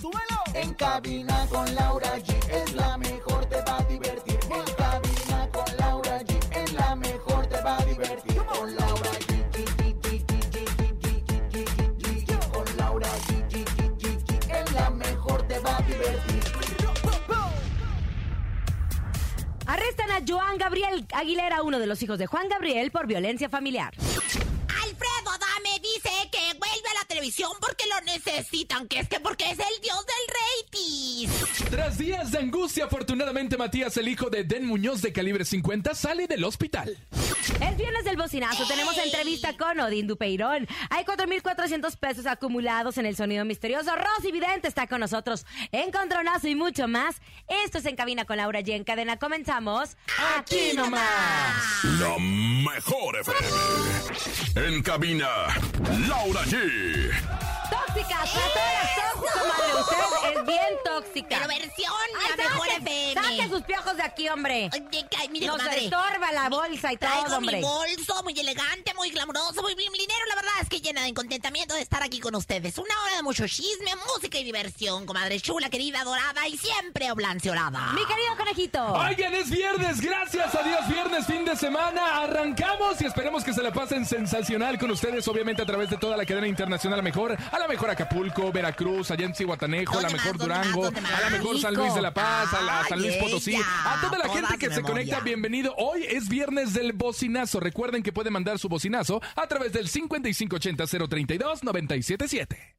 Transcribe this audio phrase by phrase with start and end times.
[0.00, 0.42] ¡Súbelo!
[0.54, 4.38] En cabina con Laura G es la mejor, te va a divertir.
[4.50, 8.36] En cabina con Laura G es la mejor, te va a divertir.
[8.44, 9.38] Con Laura G.
[12.52, 13.54] Con Laura G.
[14.50, 16.42] Es la mejor, te va a divertir.
[19.66, 23.94] Arrestan a Joan Gabriel Aguilera, uno de los hijos de Juan Gabriel, por violencia familiar
[27.18, 30.36] televisión porque lo necesitan, que es que porque es el dios del
[30.70, 31.07] rating.
[31.70, 36.26] Tras días de angustia, afortunadamente Matías, el hijo de Den Muñoz de calibre 50, sale
[36.26, 36.96] del hospital.
[37.60, 38.66] Es viernes del bocinazo.
[38.68, 40.68] Tenemos entrevista con Odín Dupeirón.
[40.90, 43.90] Hay 4,400 pesos acumulados en el sonido misterioso.
[43.96, 45.46] Rosy Vidente está con nosotros.
[45.72, 47.16] Encontronazo y mucho más.
[47.64, 48.74] Esto es En Cabina con Laura G.
[48.74, 49.96] En cadena comenzamos.
[50.36, 51.02] ¡Aquí nomás!
[51.98, 53.48] La mejor FM.
[54.54, 55.28] En cabina,
[56.08, 57.10] Laura G.
[57.70, 59.80] Tóxica, tratoras tóxico, madre.
[59.80, 59.97] Usted
[60.34, 61.28] es bien tóxica.
[61.36, 61.92] Pero versión
[62.22, 63.14] Ay, la mejor FM.
[63.14, 64.70] Saque sus piojos de aquí, hombre.
[64.72, 65.84] Oye, ay, mire, Nos comadre.
[65.84, 67.56] estorba la bolsa y Traigo todo, hombre.
[67.56, 70.20] mi bolso muy elegante, muy glamuroso, muy bien dinero.
[70.28, 72.78] La verdad es que llena de contentamiento de estar aquí con ustedes.
[72.78, 77.92] Una hora de mucho chisme, música y diversión, comadre chula, querida, dorada y siempre oblanceolada.
[77.92, 78.84] Mi querido conejito.
[78.92, 82.22] Oigan, es viernes, gracias a Dios, viernes, fin de semana.
[82.22, 86.16] Arrancamos y esperemos que se la pasen sensacional con ustedes, obviamente a través de toda
[86.16, 86.98] la cadena internacional.
[86.98, 90.38] A la mejor, a la mejor Acapulco, Veracruz, allá en Cihuatanejo, a la ¿Dónde mejor
[90.38, 93.54] Durango, a la mejor San Luis de la Paz, a la Ay, San Luis Potosí,
[93.56, 95.74] a toda la gente que se conecta, bienvenido.
[95.76, 97.60] Hoy es viernes del bocinazo.
[97.60, 102.74] Recuerden que pueden mandar su bocinazo a través del 5580 032 977.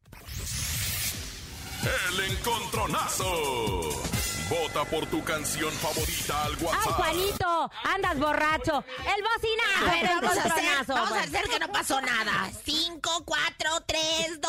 [2.10, 3.90] El encontronazo.
[4.50, 6.94] Vota por tu canción favorita al ¡Ay, WhatsApp.
[6.94, 7.72] Juanito!
[7.84, 8.84] ¡Andas borracho!
[8.98, 9.96] ¡El bocinazo!
[9.96, 12.50] El vamos a hacer, encontronazo, vamos a hacer que no pasó nada.
[12.66, 14.49] Cinco, cuatro, tres, dos,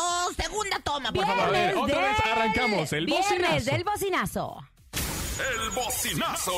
[1.13, 1.43] por favor.
[1.45, 3.71] A ver, otra vez arrancamos, el Viernes bocinazo.
[3.71, 4.57] del bocinazo.
[5.39, 6.51] El bocinazo.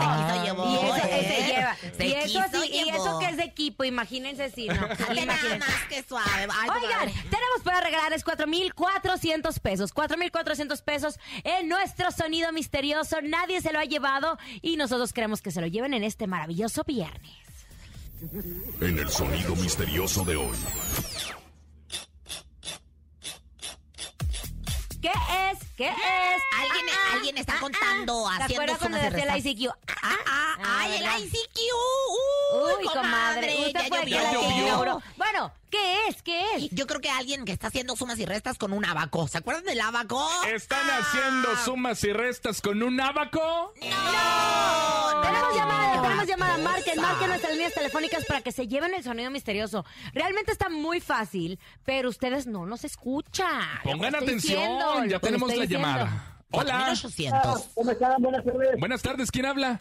[0.00, 0.66] Se quiso llevar.
[0.68, 1.20] Y eso, ¿eh?
[1.20, 1.76] ese lleva.
[1.96, 4.74] Se y, eso, quiso sí- y eso que es de equipo, imagínense si no.
[4.74, 5.58] Dale nada Imagínense.
[5.58, 6.48] más que suave.
[6.50, 9.23] Ay, Oigan, tenemos para regalarles 4,400
[9.60, 9.92] pesos.
[9.92, 13.16] 4,400 pesos en nuestro sonido misterioso.
[13.22, 16.84] Nadie se lo ha llevado y nosotros queremos que se lo lleven en este maravilloso
[16.84, 17.32] viernes.
[18.80, 20.56] En el sonido misterioso de hoy.
[25.04, 25.10] ¿Qué
[25.50, 25.58] es?
[25.76, 26.42] ¿Qué es?
[26.58, 28.36] Alguien, Ah, ah, alguien está ah, contando, ah.
[28.38, 29.46] ¿Te haciendo acuerdas cuando sumas y decía el?
[29.46, 29.70] ICQ?
[30.02, 31.16] Ah, ah, Ah, ay, ¿verdad?
[31.18, 31.58] el ICQ.
[32.54, 33.54] Uy, Uy, comadre.
[33.66, 34.18] Usted ya fue llovió.
[34.40, 35.02] que llovió.
[35.18, 36.22] Bueno, ¿qué es?
[36.22, 36.70] ¿Qué es?
[36.70, 39.28] Yo creo que alguien que está haciendo sumas y restas con un abaco.
[39.28, 40.26] ¿Se acuerdan del abaco?
[40.46, 43.74] ¿Están haciendo sumas y restas con un abaco?
[43.82, 45.13] ¡No!
[45.24, 46.58] Tenemos llamada, tenemos llamada.
[46.58, 49.84] Marquen, marquen nuestras líneas telefónicas para que se lleven el sonido misterioso.
[50.12, 53.62] Realmente está muy fácil, pero ustedes no nos escuchan.
[53.82, 56.36] Pongan atención, diciendo, ya tenemos la llamada.
[56.50, 57.70] Hola, 4800.
[57.74, 58.22] ¿Cómo están?
[58.22, 58.78] Buenas tardes.
[58.78, 59.80] buenas tardes, ¿quién habla?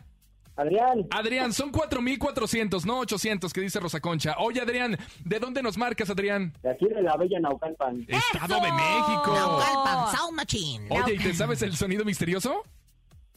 [0.55, 4.35] Adrián, Adrián, son 4,400, no 800, que dice Rosa Concha.
[4.37, 6.53] Oye, Adrián, ¿de dónde nos marcas, Adrián?
[6.61, 8.05] de aquí de la Bella Naucalpan.
[8.07, 8.71] Estado de.
[8.71, 9.33] México.
[9.33, 10.87] Naucalpan Sound Machine.
[10.91, 12.63] Oye, ¿y te sabes el sonido misterioso?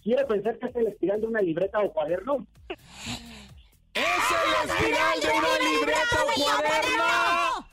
[0.07, 2.47] ¿Quiere pensar que es el espiral de una libreta o cuaderno?
[2.69, 7.67] ¡Es el espiral de una libreta o cuaderno!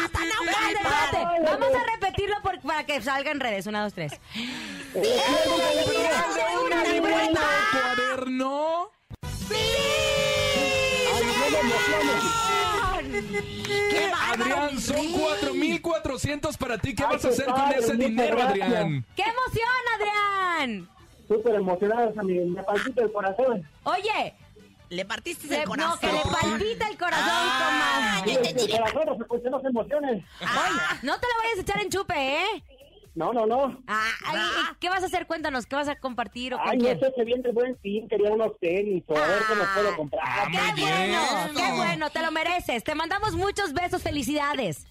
[0.00, 1.20] Espérate.
[1.44, 3.66] Vamos a repetirlo por- para que salga en redes.
[3.66, 4.12] Una, dos, tres.
[4.94, 8.90] ¡El espiral de una libreta o cuaderno!
[9.48, 9.56] ¡Qué
[11.12, 12.31] bárbaro,
[14.32, 15.12] Adrián, son rey!
[15.80, 16.94] 4,400 para ti.
[16.94, 18.50] ¿Qué Ay, vas a hacer con ese dinero, gracias.
[18.68, 19.04] Adrián?
[19.16, 20.88] ¡Qué emoción, Adrián!
[21.28, 23.68] Súper emocionados a mi me palpita el corazón.
[23.84, 24.34] Oye,
[24.90, 25.90] Le partiste le- el corazón.
[25.92, 28.22] no, que le palpita el corazón, Ah,
[29.64, 30.12] emocione.
[30.12, 32.62] Oye, no te lo vayas a echar en chupe, ¿eh?
[33.14, 33.78] No, no, no.
[33.86, 35.26] Ah, ay, ¿y ¿Qué vas a hacer?
[35.26, 38.30] Cuéntanos, ¿qué vas a compartir o Ay, no sé, se viene el buen fin, quería
[38.30, 40.46] unos tenis, o a ver qué me puedo Ah, comprar.
[40.50, 40.88] ¡Qué bien.
[40.96, 41.20] bueno!
[41.54, 42.10] ¡Qué bueno!
[42.10, 42.82] Te lo mereces.
[42.84, 44.86] Te mandamos muchos besos, felicidades.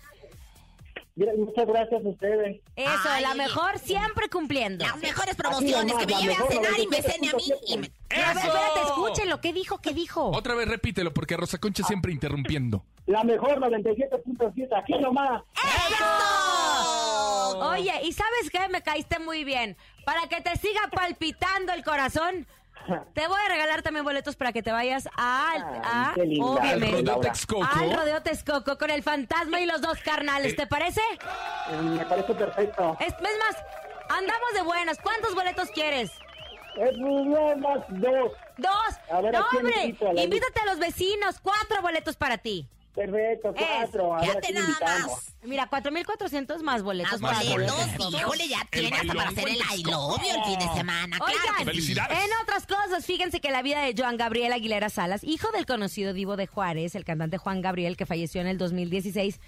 [1.16, 2.62] Mira, muchas gracias a ustedes.
[2.76, 4.86] Eso, Ay, la mejor siempre cumpliendo.
[4.86, 7.12] Las mejores promociones, que me lleve a cenar y me 97.7.
[7.12, 7.92] cene a mí y me...
[8.08, 8.48] Pero a ver, ¡Eso!
[8.48, 9.42] espérate, escúchenlo.
[9.42, 9.82] ¿Qué dijo?
[9.82, 10.28] ¿Qué dijo?
[10.30, 12.86] Otra vez repítelo, porque Rosa Concha siempre interrumpiendo.
[13.08, 15.42] La mejor 97.7, aquí nomás.
[15.56, 16.06] ¡Eso!
[17.56, 18.68] Oye, ¿y sabes qué?
[18.70, 19.78] Me caíste muy bien.
[20.06, 22.48] Para que te siga palpitando el corazón,
[23.14, 25.54] te voy a regalar también boletos para que te vayas a,
[25.84, 27.12] a Ay, obviamente.
[27.22, 27.68] Texcoco.
[27.72, 30.56] al Rodeo Texcoco con el fantasma y los dos carnales.
[30.56, 31.02] ¿Te parece?
[31.70, 32.98] Eh, Me parece perfecto.
[33.00, 33.56] Es, es más,
[34.10, 34.98] andamos de buenas.
[35.00, 36.12] ¿Cuántos boletos quieres?
[36.78, 38.32] Es nada más dos.
[38.58, 38.72] Dos.
[39.12, 41.40] A ver, no, ¿a quién hombre, invítate a los vecinos.
[41.42, 42.68] Cuatro boletos para ti.
[42.94, 44.16] Perfecto, cuatro.
[44.16, 45.12] ¿a Fíjate nada invitamos?
[45.12, 45.36] más.
[45.44, 48.18] Mira, 4,400 más boletos Más para boletos, Texcoco.
[48.18, 51.18] híjole, ya tiene hasta para hacer el I love you el fin de semana.
[51.18, 51.66] Claro Oigan, que sí.
[51.66, 52.18] Felicidades.
[52.20, 56.14] en otras cosas, fíjense que la vida de Joan Gabriel Aguilera Salas, hijo del conocido
[56.14, 59.40] Divo de Juárez, el cantante Juan Gabriel, que falleció en el 2016,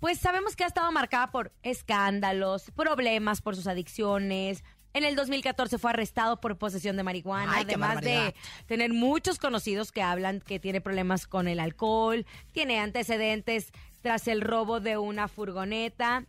[0.00, 4.64] pues sabemos que ha estado marcada por escándalos, problemas por sus adicciones.
[4.94, 8.34] En el 2014 fue arrestado por posesión de marihuana, Ay, además de
[8.66, 14.40] tener muchos conocidos que hablan que tiene problemas con el alcohol, tiene antecedentes tras el
[14.40, 16.24] robo de una furgoneta.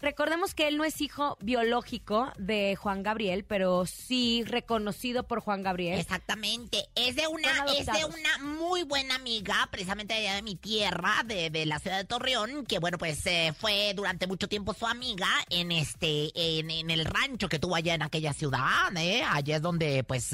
[0.00, 5.62] Recordemos que él no es hijo biológico de Juan Gabriel, pero sí reconocido por Juan
[5.62, 5.98] Gabriel.
[5.98, 6.88] Exactamente.
[6.94, 7.48] Es de una,
[7.78, 11.78] es de una muy buena amiga, precisamente de allá de mi tierra, de, de la
[11.78, 16.30] ciudad de Torreón, que bueno, pues eh, fue durante mucho tiempo su amiga en este,
[16.34, 19.22] en, en el rancho que tuvo allá en aquella ciudad, ¿eh?
[19.22, 20.30] Allá es donde, pues,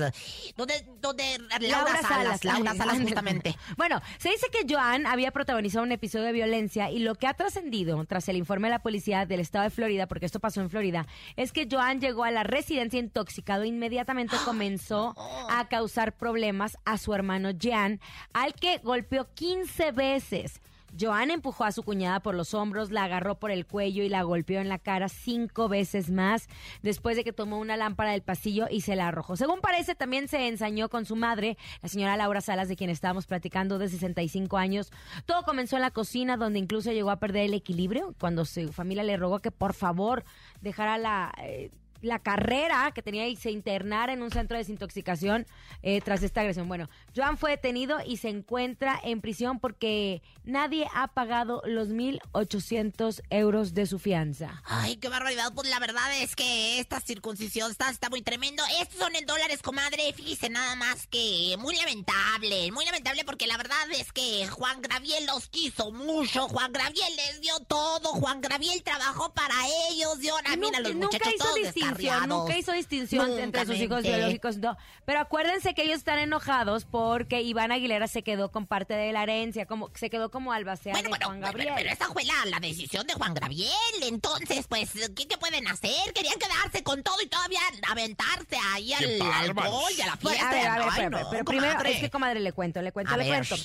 [0.57, 3.57] donde, donde Laura, Salas, Laura Salas justamente.
[3.77, 7.35] Bueno, se dice que Joan había protagonizado un episodio de violencia y lo que ha
[7.35, 10.71] trascendido tras el informe de la policía del estado de Florida, porque esto pasó en
[10.71, 11.07] Florida,
[11.37, 15.15] es que Joan llegó a la residencia intoxicado e inmediatamente comenzó
[15.51, 18.01] a causar problemas a su hermano Jean,
[18.33, 20.63] al que golpeó 15 veces.
[20.99, 24.23] Joan empujó a su cuñada por los hombros, la agarró por el cuello y la
[24.23, 26.49] golpeó en la cara cinco veces más
[26.83, 29.37] después de que tomó una lámpara del pasillo y se la arrojó.
[29.37, 33.27] Según parece, también se ensañó con su madre, la señora Laura Salas, de quien estábamos
[33.27, 34.93] platicando, de 65 años.
[35.27, 39.03] Todo comenzó en la cocina, donde incluso llegó a perder el equilibrio cuando su familia
[39.03, 40.25] le rogó que por favor
[40.61, 41.33] dejara la...
[41.39, 41.71] eh,
[42.03, 45.47] la carrera que tenía y se internara en un centro de desintoxicación
[45.83, 46.69] eh, tras esta agresión.
[46.69, 53.23] Bueno, Joan fue detenido y se encuentra en prisión porque nadie ha pagado los 1.800
[53.31, 54.63] euros de su fianza.
[54.65, 55.53] Ay, qué barbaridad.
[55.55, 58.63] Pues la verdad es que esta circuncisión está, está muy tremendo.
[58.81, 60.13] Estos son en dólares, comadre.
[60.13, 62.71] Fíjese nada más que muy lamentable.
[62.73, 66.49] Muy lamentable porque la verdad es que Juan Graviel los quiso mucho.
[66.49, 68.11] Juan Graviel les dio todo.
[68.11, 69.55] Juan Graviel trabajó para
[69.91, 70.19] ellos.
[70.19, 71.59] Dio a mí a los muchachos todos
[71.99, 74.57] distinción, nunca hizo distinción Nunca, entre sus hijos biológicos.
[74.59, 74.77] No.
[75.05, 79.23] Pero acuérdense que ellos están enojados porque Iván Aguilera se quedó con parte de la
[79.23, 81.73] herencia, como se quedó como albacea Bueno, de bueno, Juan pero, Gabriel.
[81.77, 83.71] pero esa fue la, la decisión de Juan Graviel.
[84.03, 86.13] Entonces, pues, ¿qué, qué pueden hacer?
[86.15, 89.73] Querían quedarse con todo y todavía aventarse ahí ¡Qué al, al bárbaros!
[89.73, 90.49] gol y a la fiesta.
[90.49, 92.93] a ver, a ver, Ay, espera, no, pero primero, es que comadre, le cuento, le
[92.93, 93.47] cuento, A le ver.
[93.47, 93.57] cuento.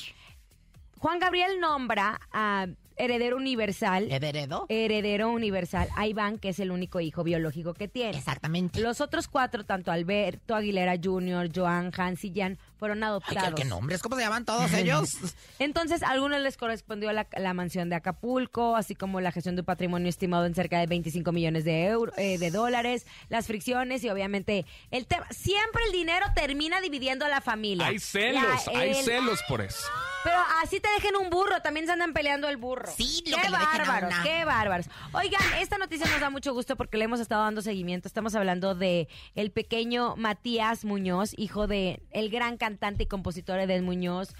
[1.00, 4.66] Juan Gabriel nombra a heredero universal, ¿Heredero?
[4.70, 8.18] heredero universal a Iván, que es el único hijo biológico que tiene.
[8.18, 8.80] Exactamente.
[8.80, 13.50] Los otros cuatro, tanto Alberto Aguilera Jr., Joan, Hans y Jan, fueron Ay, adoptados.
[13.56, 14.02] ¿qué, qué nombres?
[14.02, 15.18] ¿Cómo se llaman todos ellos?
[15.60, 19.62] Entonces, a algunos les correspondió la, la mansión de Acapulco, así como la gestión de
[19.62, 24.04] un patrimonio estimado en cerca de 25 millones de, euro, eh, de dólares, las fricciones
[24.04, 25.26] y obviamente el tema.
[25.32, 27.88] Siempre el dinero termina dividiendo a la familia.
[27.88, 29.86] Hay celos, La- hay el- celos por eso.
[30.24, 32.87] Pero así te dejen un burro, también se andan peleando el burro.
[32.96, 34.88] Sí, lo qué que bárbaros, qué bárbaros.
[35.14, 38.08] Oigan, esta noticia nos da mucho gusto porque le hemos estado dando seguimiento.
[38.08, 43.84] Estamos hablando de el pequeño Matías Muñoz, hijo de el gran cantante y compositor Edén
[43.86, 44.34] Muñoz.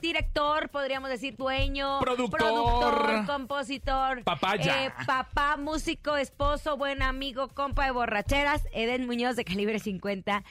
[0.00, 2.38] Director, podríamos decir, dueño, Productor.
[2.38, 4.84] productor, compositor, Papaya.
[4.86, 10.44] eh, papá, músico, esposo, buen amigo, compa de borracheras, Eden Muñoz de calibre 50.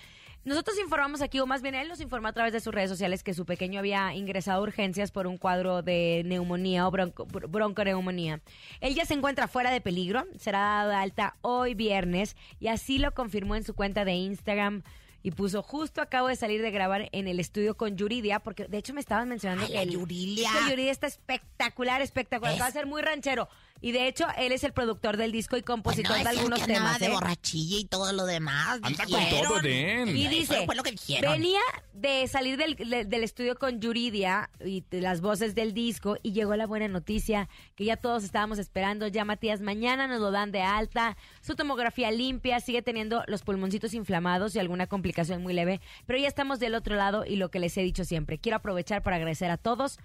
[0.46, 3.24] Nosotros informamos aquí, o más bien él nos informó a través de sus redes sociales
[3.24, 7.50] que su pequeño había ingresado a urgencias por un cuadro de neumonía o bronco, br-
[7.50, 8.42] bronconeumonía.
[8.82, 12.98] Él ya se encuentra fuera de peligro, será dado de alta hoy viernes y así
[12.98, 14.84] lo confirmó en su cuenta de Instagram
[15.26, 18.78] y puso justo acabo de salir de grabar en el estudio con Yuridia, porque de
[18.78, 20.50] hecho me estaban mencionando Ay, que la el Yuridia.
[20.70, 23.48] Yuridia está espectacular, espectacular, Es- va a ser muy ranchero.
[23.84, 26.74] Y de hecho, él es el productor del disco y compositor Bueno, de algunos que
[26.74, 27.00] temas.
[27.00, 27.10] de ¿eh?
[27.10, 28.80] borrachilla y todo lo demás.
[28.82, 30.08] Anda con todo, Den.
[30.16, 31.34] Y dice, fue lo que dijeron.
[31.34, 31.60] venía
[31.94, 36.32] de salir del, de- del estudio con Yuridia y de las voces del disco y
[36.32, 39.06] llegó la buena noticia que ya todos estábamos esperando.
[39.08, 43.94] Ya Matías mañana nos lo dan de alta, su tomografía limpia, sigue teniendo los pulmoncitos
[43.94, 47.60] inflamados y alguna complicación muy leve, pero ya estamos del otro lado y lo que
[47.60, 50.00] les he dicho siempre, quiero aprovechar para agradecer a todos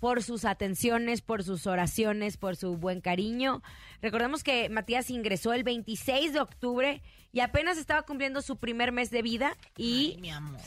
[0.00, 3.62] por sus atenciones, por sus oraciones, por su buen cariño.
[4.02, 7.02] Recordemos que Matías ingresó el 26 de octubre
[7.32, 10.60] y apenas estaba cumpliendo su primer mes de vida y, Ay, mi amor.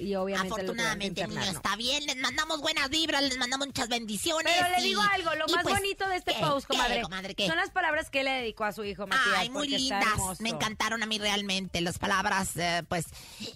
[0.00, 4.52] Y obviamente Afortunadamente el niño está bien, les mandamos buenas vibras, les mandamos muchas bendiciones.
[4.56, 6.40] Pero le digo algo, lo más pues, bonito de este ¿qué?
[6.40, 7.46] post, ¿Qué, comadre, qué?
[7.46, 9.36] son las palabras que él le dedicó a su hijo Matías.
[9.36, 10.40] Ay, muy lindas.
[10.40, 11.80] Me encantaron a mí realmente.
[11.80, 13.06] Las palabras, eh, pues,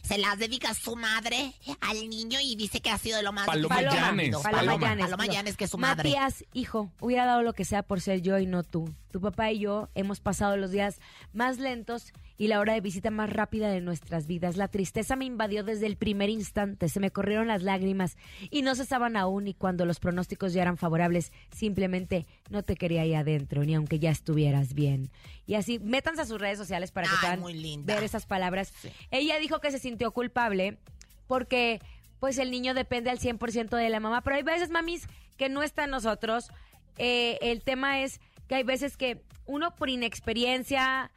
[0.03, 3.47] se las dedica su madre al niño y dice que ha sido de lo más
[3.47, 4.37] Paloma ha Llanes.
[4.37, 4.89] Paloma Paloma.
[4.89, 5.05] Llanes.
[5.05, 6.11] Paloma Llanes, que es su madre.
[6.11, 8.93] Matías, hijo, hubiera dado lo que sea por ser yo y no tú.
[9.11, 10.99] Tu papá y yo hemos pasado los días
[11.33, 14.57] más lentos y la hora de visita más rápida de nuestras vidas.
[14.57, 18.17] La tristeza me invadió desde el primer instante, se me corrieron las lágrimas
[18.51, 23.03] y no cesaban aún y cuando los pronósticos ya eran favorables, simplemente no te quería
[23.03, 25.11] ahí adentro, ni aunque ya estuvieras bien.
[25.47, 27.95] Y así, métanse a sus redes sociales para que Ay, puedan muy linda.
[27.95, 28.73] ver esas palabras.
[29.11, 30.79] Ella dijo que se sintió culpable
[31.27, 31.81] porque
[32.21, 35.63] pues el niño depende al 100% de la mamá, pero hay veces, mamis, que no
[35.63, 36.51] está en nosotros.
[36.97, 41.11] Eh, el tema es que hay veces que uno por inexperiencia,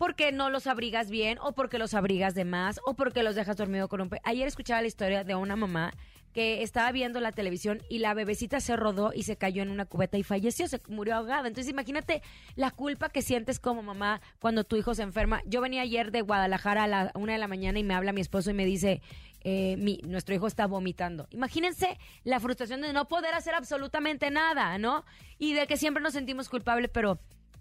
[0.00, 3.58] porque no los abrigas bien, o porque los abrigas de más, o porque los dejas
[3.58, 4.08] dormido con un...
[4.08, 5.92] pe- Ayer escuchaba la historia de una mamá
[6.32, 9.84] que estaba viendo la televisión y la bebecita se rodó y se cayó en una
[9.84, 11.48] cubeta y falleció, se murió ahogada.
[11.48, 12.22] Entonces imagínate
[12.56, 15.42] la culpa que sientes como mamá cuando tu hijo se enferma.
[15.44, 18.22] Yo venía ayer de Guadalajara a la una de la mañana y me habla mi
[18.22, 19.02] esposo y me dice,
[19.42, 21.26] eh, mi, nuestro hijo está vomitando.
[21.30, 25.04] Imagínense la frustración de no poder hacer absolutamente nada, ¿no?
[25.36, 27.18] Y de que siempre nos sentimos culpables, pero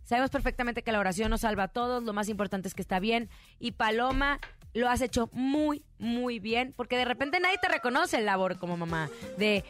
[0.09, 2.99] sabemos perfectamente que la oración nos salva a todos, lo más importante es que está
[2.99, 3.29] bien.
[3.59, 4.39] Y Paloma,
[4.73, 8.75] lo has hecho muy, muy bien, porque de repente nadie te reconoce el labor como
[8.75, 9.63] mamá, de,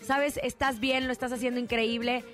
[0.00, 2.24] sabes, estás bien, lo estás haciendo increíble.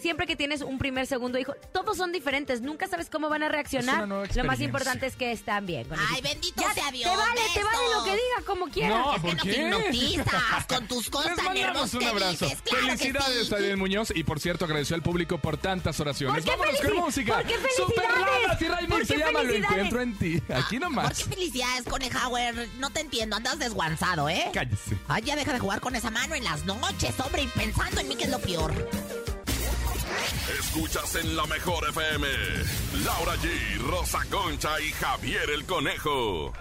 [0.00, 3.48] Siempre que tienes un primer, segundo hijo, todos son diferentes, nunca sabes cómo van a
[3.48, 3.94] reaccionar.
[3.96, 5.86] Es una nueva Lo más importante es que están bien.
[5.88, 7.10] con Ay, bendito Ya, sea Dios.
[7.10, 8.26] Te vale, te vale lo que besos.
[8.36, 8.98] diga, como quieras.
[8.98, 9.62] No, Es que ¿por qué?
[9.62, 12.44] hipnotizas con tus cosas Les mandamos un abrazo.
[12.46, 13.54] dices, claro que Felicidades sí.
[13.54, 16.44] Ariel Muñoz y por cierto agradeció al público por tantas oraciones.
[16.44, 17.34] ¿Por qué Vámonos con música.
[17.36, 18.60] por qué Super felicidades?
[18.60, 20.42] Raras y ¿Por se llama Lo encuentro en ti.
[20.54, 21.18] Aquí ¿Por nomás.
[21.18, 22.68] qué felicidades, Conejauer?
[22.78, 24.50] No te entiendo, andas desguanzado, ¿eh?
[24.52, 24.96] Cállese.
[25.08, 28.08] Ay, ya deja de jugar con esa mano en las noches, hombre, y pensando en
[28.08, 28.72] mí que es lo peor.
[30.76, 32.28] Escuchas en la mejor FM.
[33.02, 36.52] Laura G, Rosa Concha y Javier el Conejo.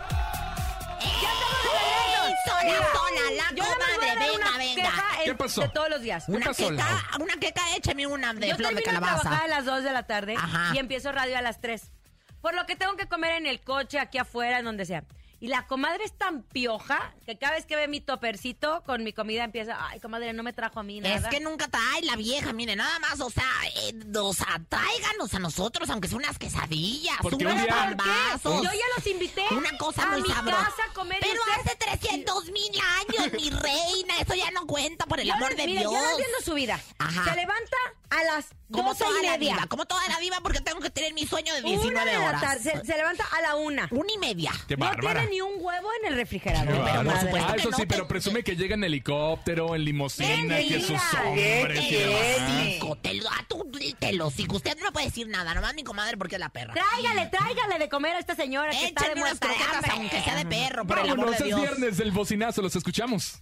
[1.02, 4.08] ¡Ey, sola, sola, la Yo nada más voy a comadre!
[4.08, 4.82] dar Venga, una venga.
[4.84, 5.62] queja ¿Qué pasó?
[5.64, 6.24] De todos los días.
[6.28, 7.24] ¿Qué Una pasó, queca, Lau?
[7.24, 9.44] una queca, échame una de Yo flor de termino de trabajar calabaza.
[9.44, 10.72] a las 2 de la tarde Ajá.
[10.74, 11.92] y empiezo radio a las 3.
[12.40, 15.04] Por lo que tengo que comer en el coche, aquí afuera, en donde sea.
[15.42, 19.14] Y la comadre es tan pioja que cada vez que ve mi topercito con mi
[19.14, 21.16] comida empieza, ay, comadre, no me trajo a mí nada.
[21.16, 23.44] Es que nunca trae la vieja, mire, nada más, o sea,
[23.84, 28.64] eh, o sea, tráiganos a nosotros, aunque sea unas quesadillas, unos pambazos.
[28.64, 30.58] Yo ya los invité Una cosa a muy mi sabrosa.
[30.66, 31.18] casa a comer.
[31.22, 35.34] Pero usted- hace 300 mil años, mi reina, eso ya no cuenta, por el Yo
[35.34, 35.92] amor no- de mire, Dios.
[35.94, 36.80] Yo no entiendo su vida.
[36.98, 37.24] Ajá.
[37.26, 37.78] Se levanta
[38.20, 39.54] a las Como 12 toda y la media.
[39.56, 42.14] diva, como toda la diva, porque tengo que tener mi sueño de 19 Una de
[42.18, 42.42] la horas.
[42.42, 42.62] tarde.
[42.64, 43.88] Se, se levanta a la una.
[43.92, 44.52] Una y media.
[44.68, 45.22] Qué No bárbara.
[45.22, 46.68] tiene ni un huevo en el refrigerador.
[46.68, 47.22] Qué Pero por bárbara.
[47.22, 50.82] supuesto Ah, eso no sí, te- pero presume que llega en helicóptero, en limusina, que
[50.82, 51.92] sus hombres.
[51.92, 53.70] Hijo, te lo, a tú,
[54.00, 54.56] te lo sigo.
[54.58, 56.74] Usted no me puede decir nada, nomás mi comadre porque es la perra.
[56.74, 59.56] Tráigale, tráigale de comer a esta señora que está de muerta de
[59.92, 63.42] aunque sea de perro, por el amor es viernes del bocinazo, los escuchamos.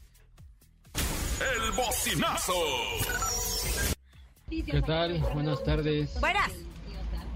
[0.93, 2.53] El bocinazo.
[4.61, 5.17] ¿Qué tal?
[5.33, 6.19] Buenas tardes.
[6.19, 6.51] Buenas.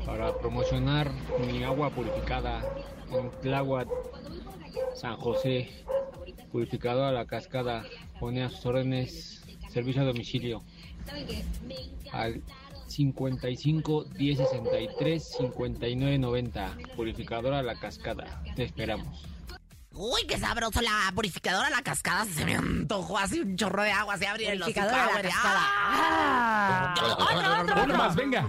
[0.06, 2.64] Para promocionar mi agua purificada
[3.12, 3.88] en Tláhuac,
[4.94, 5.68] San José,
[6.52, 7.86] purificadora La Cascada,
[8.20, 10.62] pone a sus órdenes servicio a domicilio
[12.12, 12.44] al
[12.86, 16.78] 55 10 63 59 90.
[16.96, 18.44] Purificadora La Cascada.
[18.56, 19.37] Te esperamos.
[20.00, 22.26] Uy, qué sabroso la purificadora, la cascada.
[22.26, 24.16] Se me antojó así un chorro de agua.
[24.18, 24.82] Se abre el hocico.
[24.82, 25.62] La cascada.
[25.88, 26.94] ¡Ah!
[26.96, 27.98] Otro, otro, otro.
[27.98, 28.48] más, venga.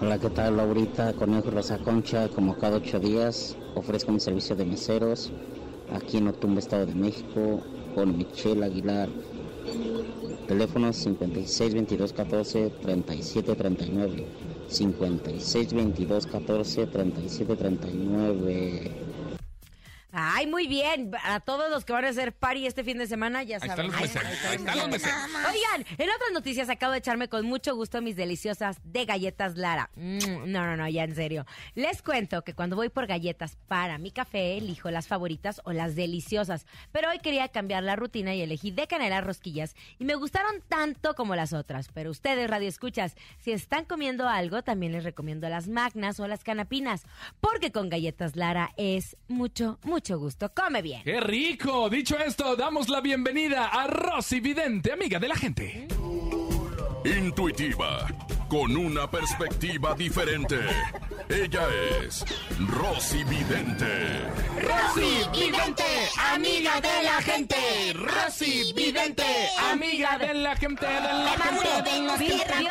[0.00, 0.58] Hola, ¿qué tal?
[0.58, 5.32] Laurita, Conejo Rosa Concha, como cada ocho días ofrezco mi servicio de meseros
[5.92, 9.08] aquí en Otumba, Estado de México, con Michelle Aguilar.
[10.46, 14.26] Teléfono 56 22 14 37 39.
[14.68, 19.15] 56 22 14 37 39.
[20.36, 21.12] Ay, muy bien.
[21.24, 23.86] A todos los que van a hacer party este fin de semana, ya Ahí saben.
[23.86, 24.44] están los meseros.
[24.44, 25.18] Ahí están los meseros.
[25.48, 29.88] Oigan, en otras noticias acabo de echarme con mucho gusto mis deliciosas de galletas Lara.
[29.96, 31.46] Mm, no, no, no, ya en serio.
[31.74, 35.94] Les cuento que cuando voy por galletas para mi café, elijo las favoritas o las
[35.96, 36.66] deliciosas.
[36.92, 41.14] Pero hoy quería cambiar la rutina y elegí de canela rosquillas y me gustaron tanto
[41.14, 41.88] como las otras.
[41.94, 46.44] Pero ustedes, Radio Escuchas, si están comiendo algo, también les recomiendo las magnas o las
[46.44, 47.04] canapinas.
[47.40, 50.25] Porque con galletas Lara es mucho, mucho gusto.
[50.34, 51.02] Come bien.
[51.04, 51.88] ¡Qué rico!
[51.88, 55.86] Dicho esto, damos la bienvenida a Rosy Vidente, amiga de la gente.
[57.04, 58.08] Intuitiva,
[58.48, 60.58] con una perspectiva diferente.
[61.28, 61.66] Ella
[62.04, 62.24] es
[62.70, 64.22] Rosy Vidente.
[64.60, 65.84] Rosy Vidente,
[66.32, 67.92] amiga de la gente.
[67.94, 69.24] Rosy Vidente,
[69.70, 72.54] amiga de la gente, de la gente, de la ¿Vio, gente.
[72.58, 72.68] vio-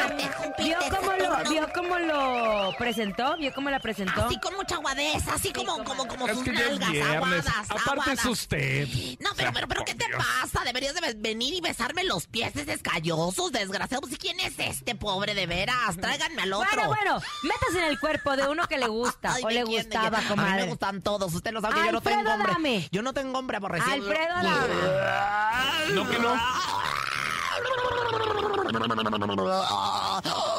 [0.57, 3.35] vio cómo lo, vio cómo lo presentó?
[3.37, 4.25] ¿Vio cómo la presentó?
[4.25, 8.25] Así con mucha aguadez, así como, como, como Es sus es nalgas, aguadas, Aparte es
[8.25, 8.87] usted.
[9.19, 10.63] No, pero, pero, pero, ¿qué te pasa?
[10.63, 14.01] Deberías de venir y besarme los pies escallosos, desgraciado.
[14.01, 15.97] Pues, ¿quién es este pobre de veras?
[15.97, 16.69] Tráiganme al otro.
[16.75, 20.09] Bueno, bueno, métase en el cuerpo de uno que le gusta Ay, o le gustaba,
[20.11, 20.17] ya.
[20.17, 20.63] A mí comadre.
[20.63, 21.33] me gustan todos.
[21.33, 22.51] Usted lo sabe que yo no tengo hombre.
[22.51, 22.89] Adame.
[22.91, 23.93] Yo no tengo hombre aborrecido.
[23.93, 25.93] Alfredo Adame.
[25.93, 26.35] No que no.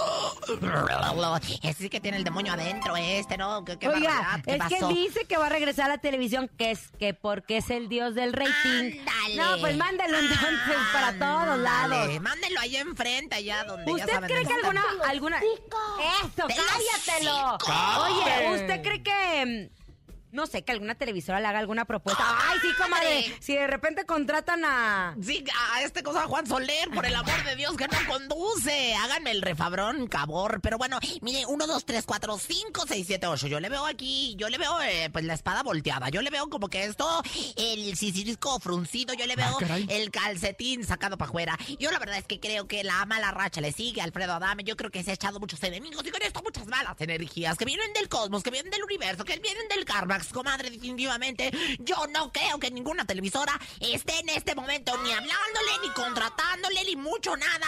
[1.63, 3.65] Ese sí que tiene el demonio adentro, este, ¿no?
[3.65, 4.89] ¿Qué, qué Oiga, barbaridad, ¿qué es pasó?
[4.89, 7.89] que dice que va a regresar a la televisión, que es que porque es el
[7.89, 9.01] dios del rating.
[9.01, 9.37] Ándale.
[9.37, 12.21] No, pues mándalo entonces para todos lados.
[12.21, 15.41] Mándenlo ahí enfrente, allá donde ya ¿Usted saben cree que alguna, alguna...
[15.41, 17.59] ¡Eso, ¡De los cállatelo!
[18.05, 19.71] Oye, ¿usted cree que...
[20.33, 22.23] No sé, que alguna televisora le haga alguna propuesta.
[22.49, 23.37] ¡Ay, sí, comadre!
[23.41, 25.17] Si de repente contratan a...
[25.23, 28.95] Sí, a este cosa Juan Soler, por el amor de Dios, que no conduce.
[28.95, 30.61] Háganme el refabrón, cabor.
[30.61, 33.47] Pero bueno, mire, 1, 2, 3, 4, 5, 6, 7, 8.
[33.47, 36.09] Yo le veo aquí, yo le veo eh, pues la espada volteada.
[36.11, 37.23] Yo le veo como que esto,
[37.57, 39.15] el sisirisco fruncido.
[39.15, 39.87] Yo le veo caray.
[39.89, 41.59] el calcetín sacado para afuera.
[41.79, 44.65] Yo la verdad es que creo que la mala racha le sigue a Alfredo Adame.
[44.65, 47.65] Yo creo que se ha echado muchos enemigos y con esto muchas malas energías que
[47.65, 49.85] vienen del cosmos, que vienen del universo, que vienen del
[50.33, 51.51] Comadre, definitivamente.
[51.81, 56.97] Yo no creo que ninguna televisora esté en este momento ni hablándole, ni contratándole, ni
[56.97, 57.67] mucho nada,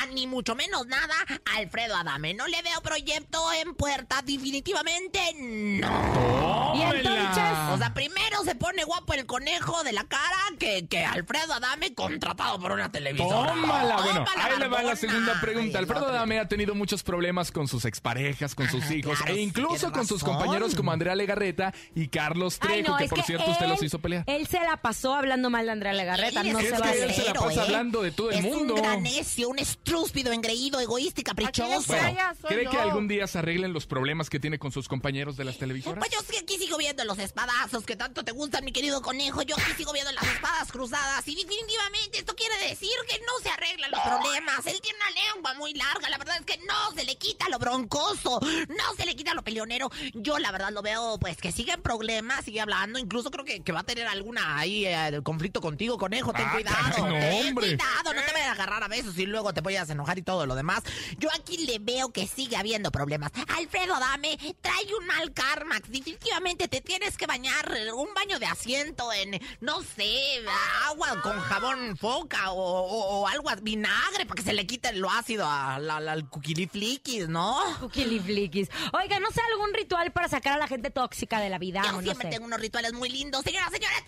[0.00, 1.14] a ni mucho menos nada
[1.44, 2.34] a Alfredo Adame.
[2.34, 6.72] No le veo proyecto en puerta, definitivamente no.
[6.74, 7.44] Y entonces...
[7.70, 11.94] O sea, primero se pone guapo el conejo de la cara que, que Alfredo Adame
[11.94, 13.52] contratado por una televisora.
[13.52, 13.96] Tómala.
[13.96, 15.78] Bueno, Tómala, ahí le va la segunda pregunta.
[15.78, 16.08] Ay, Alfredo.
[16.08, 19.92] Adame ha tenido muchos problemas con sus exparejas, con sus Ah, hijos claro, e incluso
[19.92, 23.50] con sus compañeros como Andrea Legarreta y Carlos Trejo, Ay, no, que por que cierto
[23.50, 24.24] usted él- los hizo pelear.
[24.26, 27.02] Él se la pasó hablando mal de Andrea Legarreta, no es se que vale.
[27.04, 27.60] él se la pasa ¿eh?
[27.64, 28.74] hablando de todo el es mundo.
[28.74, 31.92] un gran necio, un estrúspido, engreído, egoísta y caprichoso.
[31.92, 35.44] Bueno, ¿cree que algún día se arreglen los problemas que tiene con sus compañeros de
[35.44, 35.98] las televisoras?
[35.98, 39.42] Pues yo sí aquí sigo viendo los espadazos que tanto te gustan, mi querido conejo.
[39.42, 41.26] Yo aquí sigo viendo las espadas cruzadas.
[41.26, 44.66] Y definitivamente esto quiere decir que no se arreglan los problemas.
[44.66, 46.08] Él tiene una lengua muy larga.
[46.08, 48.40] La verdad es que no se le quita lo broncoso.
[48.68, 49.90] No se le quita lo peleonero.
[50.14, 52.98] Yo la verdad lo veo, pues que sigue en problemas, sigue hablando.
[52.98, 56.32] Incluso creo que, que va a tener alguna ahí eh, conflicto contigo, conejo.
[56.32, 57.06] Ten Ah, cuidado.
[57.08, 58.14] no, ten cuidado.
[58.14, 60.46] No te vayas a agarrar a besos y luego te vayas a enojar y todo
[60.46, 60.82] lo demás.
[61.18, 63.30] Yo aquí le veo que sigue habiendo problemas.
[63.56, 65.76] Alfredo Adame trae un mal karma.
[65.88, 70.42] Definitivamente te tienes que bañar un baño de asiento en, no sé,
[70.86, 75.10] agua con jabón foca o, o- o algo, vinagre, para que se le quite lo
[75.10, 77.56] ácido a la- la- al cuquilifliquis, ¿no?
[77.80, 78.68] Cuquilifliquis.
[78.92, 81.67] Oiga, ¿no sé algún ritual para sacar a la gente tóxica de la vida?
[81.72, 82.34] Yo o no siempre sé?
[82.34, 83.42] tengo unos rituales muy lindos.
[83.44, 84.02] Señoras, señores.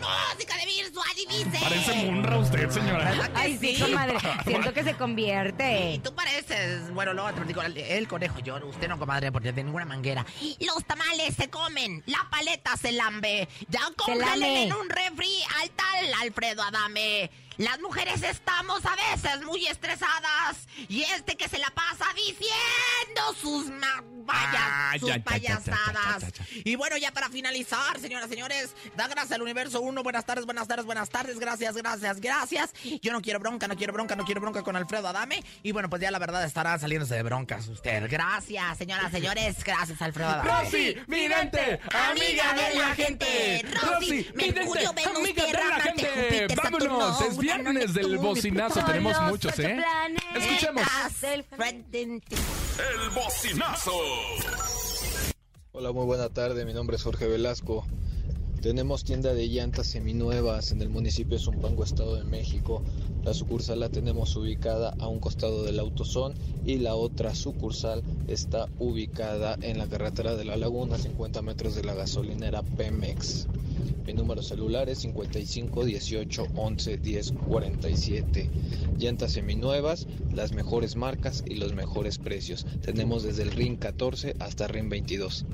[0.00, 1.58] Música de virtual y dice...
[1.60, 3.10] Parece Munra usted, señora.
[3.10, 3.82] ¿Verdad que Ay, sí, sí?
[3.82, 4.16] comadre.
[4.44, 6.00] Siento que se Y convierte.
[6.02, 9.62] tú pareces, bueno, luego te digo, el, el conejo, yo, usted no, comadre, porque de
[9.62, 10.24] ninguna manguera.
[10.60, 13.48] Los tamales se comen, la paleta se lambe.
[13.68, 13.80] Ya
[14.16, 14.64] lame.
[14.64, 17.30] en un refri al tal Alfredo Adame.
[17.60, 20.66] Las mujeres estamos a veces muy estresadas.
[20.88, 23.70] Y este que se la pasa diciendo sus
[24.32, 26.22] Ah, sus ya, ya, ya, ya, ya, payasadas.
[26.22, 26.62] ya, ya, ya.
[26.64, 30.02] Y bueno, ya para finalizar, señoras, señores, da gracias al universo 1.
[30.02, 31.38] Buenas tardes, buenas tardes, buenas tardes.
[31.38, 32.72] Gracias, gracias, gracias.
[33.02, 35.42] Yo no quiero bronca, no quiero bronca, no quiero bronca con Alfredo Adame.
[35.62, 38.08] Y bueno, pues ya la verdad estará saliéndose de broncas usted.
[38.10, 39.62] Gracias, señoras, señores.
[39.64, 40.50] Gracias, Alfredo Adame.
[40.50, 43.64] Rosy, vidente, amiga de la gente.
[43.82, 46.54] Rosy, Mercurio, Venus, amiga de la gente.
[46.56, 48.84] Vámonos, es viernes del bocinazo.
[48.84, 49.78] Tenemos muchos, ¿eh?
[50.36, 50.82] Escuchemos.
[51.22, 53.92] El frente- El bocinazo.
[55.72, 56.64] Hola, muy buena tarde.
[56.64, 57.86] Mi nombre es Jorge Velasco.
[58.60, 62.82] Tenemos tienda de llantas seminuevas en el municipio de Zumpango, Estado de México.
[63.24, 68.68] La sucursal la tenemos ubicada a un costado del autosón y la otra sucursal está
[68.78, 73.46] ubicada en la carretera de la Laguna, 50 metros de la gasolinera Pemex.
[74.06, 78.50] Mi número celular es 55 18 11 10 47.
[78.98, 82.64] Llantas seminuevas, las mejores marcas y los mejores precios.
[82.80, 85.44] Tenemos desde el RIN 14 hasta RIN 22.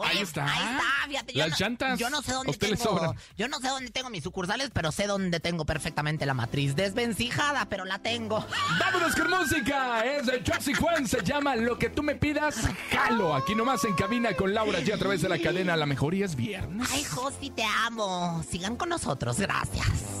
[0.00, 0.44] Oye, Ahí está.
[0.44, 1.32] Ahí está, fíjate.
[1.34, 3.14] Yo Las no, llantas, Yo no sé dónde tengo.
[3.36, 6.74] Yo no sé dónde tengo mis sucursales, pero sé dónde tengo perfectamente la matriz.
[6.74, 8.44] Desvencijada, pero la tengo.
[8.78, 10.04] Vámonos con música.
[10.04, 11.06] Es de Josie Juan.
[11.06, 12.56] Se llama Lo que tú me pidas,
[12.90, 13.34] jalo.
[13.34, 16.22] Aquí nomás en cabina con Laura G a través de la cadena La Mejor y
[16.22, 16.88] es viernes.
[16.92, 18.42] Ay, Josi, te amo.
[18.48, 20.20] Sigan con nosotros, gracias.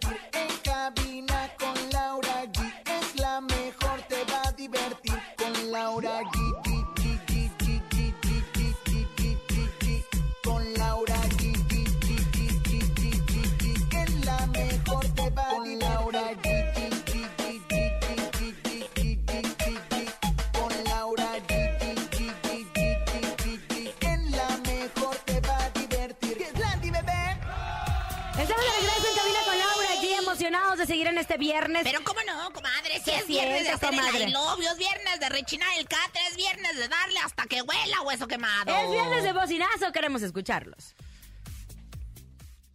[31.21, 31.83] Este viernes.
[31.83, 35.19] Pero cómo no, comadre, si ¿Qué es viernes de hacer el I love es viernes
[35.19, 38.75] de rechinar el catre, es viernes de darle hasta que huela hueso quemado.
[38.75, 40.95] Es viernes de bocinazo, queremos escucharlos.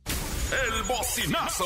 [0.06, 1.64] El bocinazo.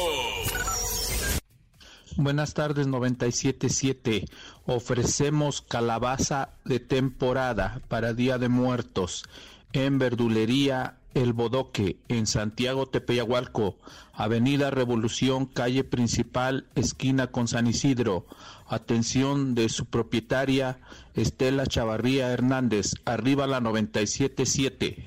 [2.17, 4.27] Buenas tardes 977.
[4.67, 9.25] Ofrecemos calabaza de temporada para Día de Muertos
[9.73, 13.77] en Verdulería El Bodoque en Santiago Tepeyahualco,
[14.13, 18.27] Avenida Revolución, calle principal, esquina con San Isidro.
[18.69, 20.79] Atención de su propietaria
[21.15, 25.05] Estela Chavarría Hernández, arriba la 977.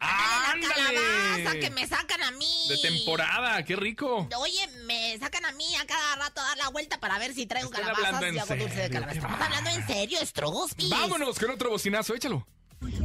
[0.00, 2.66] La calabaza que me sacan a mí.
[2.68, 4.28] De temporada, qué rico.
[4.38, 7.46] Oye, me sacan a mí a cada rato a dar la vuelta para ver si
[7.46, 9.18] traigo calabazas y hago dulce de calabaza.
[9.18, 10.90] Estamos hablando en serio, Strogospis.
[10.90, 12.46] Vámonos con otro bocinazo, échalo.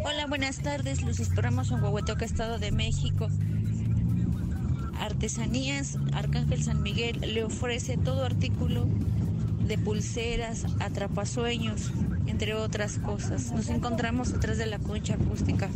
[0.06, 1.02] Hola, buenas tardes.
[1.02, 3.28] Los esperamos en Huehuetoca, Estado de México.
[5.00, 8.88] Artesanías, Arcángel San Miguel le ofrece todo artículo
[9.68, 11.92] de pulseras, atrapasueños,
[12.28, 13.52] entre otras cosas.
[13.52, 15.70] Nos encontramos detrás de la concha acústica.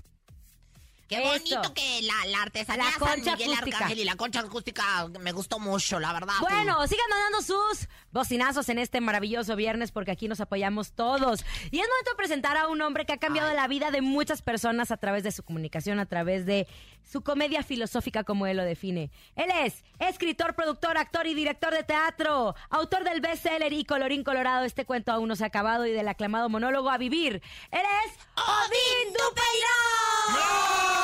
[1.09, 1.73] Qué bonito Eso.
[1.73, 3.77] que la, la artesanía La San concha Miguel acústica.
[3.77, 6.35] Arcángel y la concha acústica me gustó mucho, la verdad.
[6.39, 11.43] Bueno, sigan mandando sus bocinazos en este maravilloso viernes porque aquí nos apoyamos todos.
[11.71, 14.43] Y es momento de presentar a un hombre que ha cambiado la vida de muchas
[14.43, 16.67] personas a través de su comunicación, a través de
[17.03, 19.09] su comedia filosófica como él lo define.
[19.35, 24.63] Él es escritor, productor, actor y director de teatro, autor del bestseller y Colorín Colorado,
[24.63, 27.41] este cuento aún no se ha acabado y del aclamado monólogo A Vivir.
[27.71, 30.35] Él es Odín Dupeirón.
[30.35, 30.98] Odín,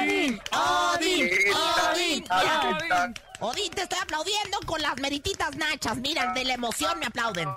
[0.00, 1.30] Odín, Odín,
[1.92, 2.24] Odín.
[2.30, 3.14] Odín.
[3.40, 5.96] Odín, te estoy aplaudiendo con las merititas nachas.
[5.98, 7.48] Mira, de la emoción me aplauden.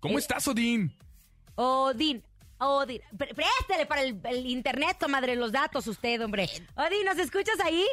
[0.00, 0.94] ¿Cómo estás, Odín?
[1.54, 2.22] Odín.
[2.58, 3.00] Odín.
[3.16, 6.48] Pr- Préstele para el, el internet, comadre, los datos usted, hombre.
[6.76, 7.86] Odín, ¿nos escuchas ahí?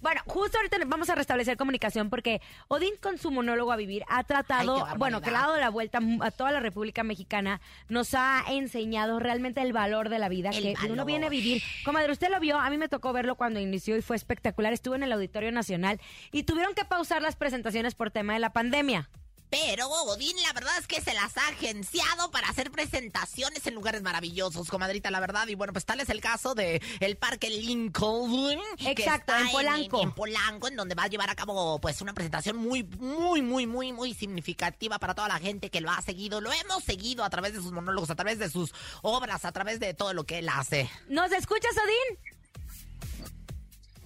[0.00, 4.24] Bueno, justo ahorita vamos a restablecer comunicación porque Odín con su monólogo a vivir ha
[4.24, 8.14] tratado, Ay, bueno, que le ha dado la vuelta a toda la República Mexicana, nos
[8.14, 11.62] ha enseñado realmente el valor de la vida, El que uno viene a vivir.
[11.84, 14.72] Comadre, usted lo vio, a mí me tocó verlo cuando inició y fue espectacular.
[14.72, 16.00] Estuvo en el Auditorio Nacional
[16.32, 19.08] y tuvieron que pausar las presentaciones por tema de la pandemia.
[19.50, 24.02] Pero Odín, la verdad es que se las ha agenciado para hacer presentaciones en lugares
[24.02, 25.46] maravillosos, comadrita, la verdad.
[25.48, 28.58] Y bueno, pues tal es el caso de el Parque Lincoln.
[28.76, 30.02] que Exacto, está en Polanco.
[30.02, 33.66] En, Polanco, en donde va a llevar a cabo pues una presentación muy, muy, muy,
[33.66, 36.40] muy, muy significativa para toda la gente que lo ha seguido.
[36.40, 39.78] Lo hemos seguido a través de sus monólogos, a través de sus obras, a través
[39.78, 40.90] de todo lo que él hace.
[41.08, 42.36] ¿Nos escuchas, Odín?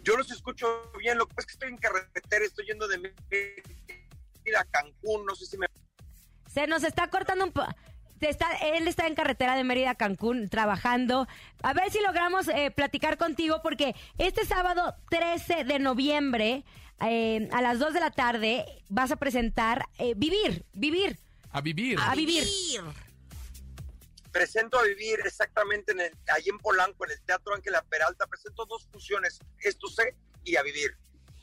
[0.03, 0.67] Yo los escucho
[0.99, 2.99] bien, lo que pasa es que estoy en carretera, estoy yendo de
[4.57, 5.67] A Cancún, no sé si me...
[6.49, 7.67] Se nos está cortando un po-
[8.21, 11.27] Está, él está en carretera de Mérida a Cancún trabajando.
[11.63, 16.65] A ver si logramos eh, platicar contigo porque este sábado 13 de noviembre
[17.01, 21.19] eh, a las 2 de la tarde vas a presentar eh, Vivir, Vivir.
[21.51, 21.99] A vivir.
[21.99, 22.45] A vivir.
[24.33, 28.65] Presento a vivir exactamente en el, ahí en Polanco, en el Teatro Ángela Peralta, presento
[28.67, 30.97] dos funciones, Esto sé y a vivir.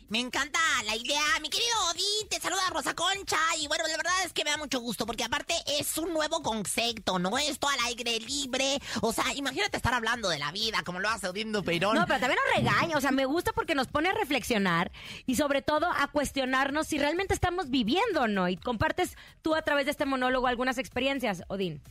[0.09, 1.21] Me encanta la idea.
[1.41, 3.37] Mi querido Odín, te saluda Rosa Concha.
[3.59, 6.41] Y bueno, la verdad es que me da mucho gusto porque aparte es un nuevo
[6.41, 7.37] concepto, ¿no?
[7.37, 8.79] Esto al aire libre.
[9.01, 11.95] O sea, imagínate estar hablando de la vida como lo hace Odín Dupeirón.
[11.95, 14.93] No, pero también nos regaña, o sea, me gusta porque nos pone a reflexionar
[15.25, 18.47] y sobre todo a cuestionarnos si realmente estamos viviendo o no.
[18.47, 21.81] Y compartes tú a través de este monólogo algunas experiencias, Odín.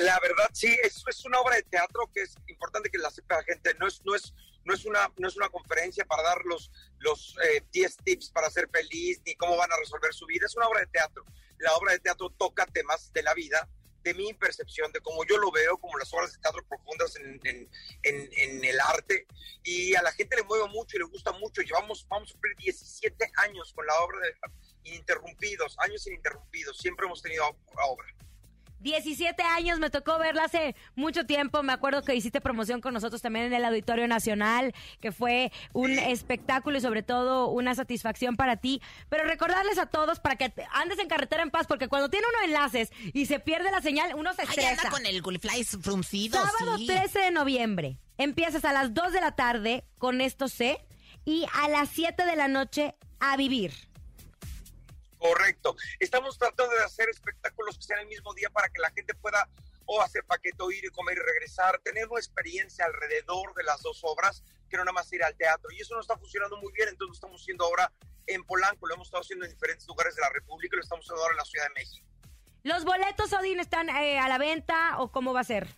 [0.00, 3.36] La verdad, sí, es, es una obra de teatro que es importante que la sepa
[3.36, 3.74] la gente.
[3.78, 4.32] No es, no es,
[4.64, 8.50] no es, una, no es una conferencia para dar los, los eh, 10 tips para
[8.50, 10.46] ser feliz ni cómo van a resolver su vida.
[10.46, 11.24] Es una obra de teatro.
[11.58, 13.68] La obra de teatro toca temas de la vida,
[14.02, 17.38] de mi percepción, de cómo yo lo veo, como las obras de teatro profundas en,
[17.44, 17.70] en,
[18.02, 19.26] en, en el arte.
[19.62, 21.60] Y a la gente le mueve mucho y le gusta mucho.
[21.60, 24.34] Llevamos, vamos a cumplir 17 años con la obra de
[24.84, 26.78] ininterrumpidos, años ininterrumpidos.
[26.78, 27.44] Siempre hemos tenido
[27.86, 28.06] obra.
[28.80, 31.62] 17 años, me tocó verla hace mucho tiempo.
[31.62, 35.98] Me acuerdo que hiciste promoción con nosotros también en el Auditorio Nacional, que fue un
[35.98, 38.80] espectáculo y sobre todo una satisfacción para ti.
[39.08, 42.44] Pero recordarles a todos para que andes en carretera en paz, porque cuando tiene uno
[42.46, 44.70] enlaces y se pierde la señal, uno se Ay, estresa.
[44.70, 46.86] anda con el Gulfly fruncido, Sábado sí.
[46.86, 47.98] 13 de noviembre.
[48.18, 50.78] Empiezas a las 2 de la tarde con esto sé
[51.24, 53.89] y a las 7 de la noche a vivir.
[55.20, 55.76] Correcto.
[55.98, 59.46] Estamos tratando de hacer espectáculos que sean el mismo día para que la gente pueda
[59.84, 63.82] o hacer paquete, o ir y comer y regresar, tener una experiencia alrededor de las
[63.82, 65.70] dos obras, que no nada más ir al teatro.
[65.72, 67.92] Y eso no está funcionando muy bien, entonces lo estamos haciendo ahora
[68.26, 71.04] en Polanco, lo hemos estado haciendo en diferentes lugares de la República y lo estamos
[71.04, 72.06] haciendo ahora en la Ciudad de México.
[72.62, 75.68] ¿Los boletos, Odín, están eh, a la venta o cómo va a ser?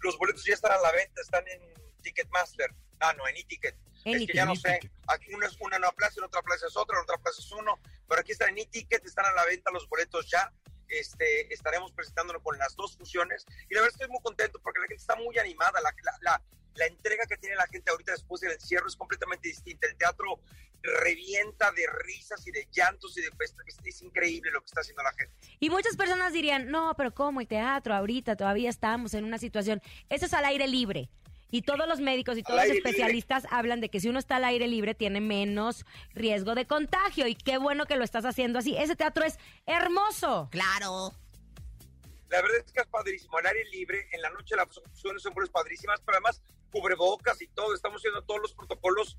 [0.00, 1.60] Los boletos ya están a la venta, están en
[2.02, 2.74] Ticketmaster.
[3.00, 3.76] Ah, no, en e-ticket.
[4.04, 6.66] En es que ya no sé, aquí uno es una una plaza, en otra plaza
[6.66, 9.44] es otra, en otra plaza es uno, pero aquí están en e-ticket, están a la
[9.44, 10.52] venta los boletos ya.
[10.88, 14.86] Este, estaremos presentándolo con las dos funciones y la verdad estoy muy contento porque la
[14.86, 16.42] gente está muy animada, la, la, la,
[16.76, 20.40] la entrega que tiene la gente ahorita después del encierro es completamente distinta, el teatro
[20.82, 23.30] revienta de risas y de llantos y de
[23.84, 25.34] es increíble lo que está haciendo la gente.
[25.58, 28.36] Y muchas personas dirían, no, pero ¿cómo el teatro ahorita?
[28.36, 29.82] Todavía estamos en una situación.
[30.08, 31.08] Eso es al aire libre.
[31.50, 32.90] Y todos los médicos y todos los libre.
[32.90, 37.26] especialistas hablan de que si uno está al aire libre tiene menos riesgo de contagio.
[37.26, 38.76] Y qué bueno que lo estás haciendo así.
[38.76, 40.48] Ese teatro es hermoso.
[40.50, 41.12] Claro.
[42.28, 45.32] La verdad es que es padrísimo, al aire libre, en la noche las opciones son
[45.50, 49.16] padrísimas, pero además cubrebocas y todo, estamos haciendo todos los protocolos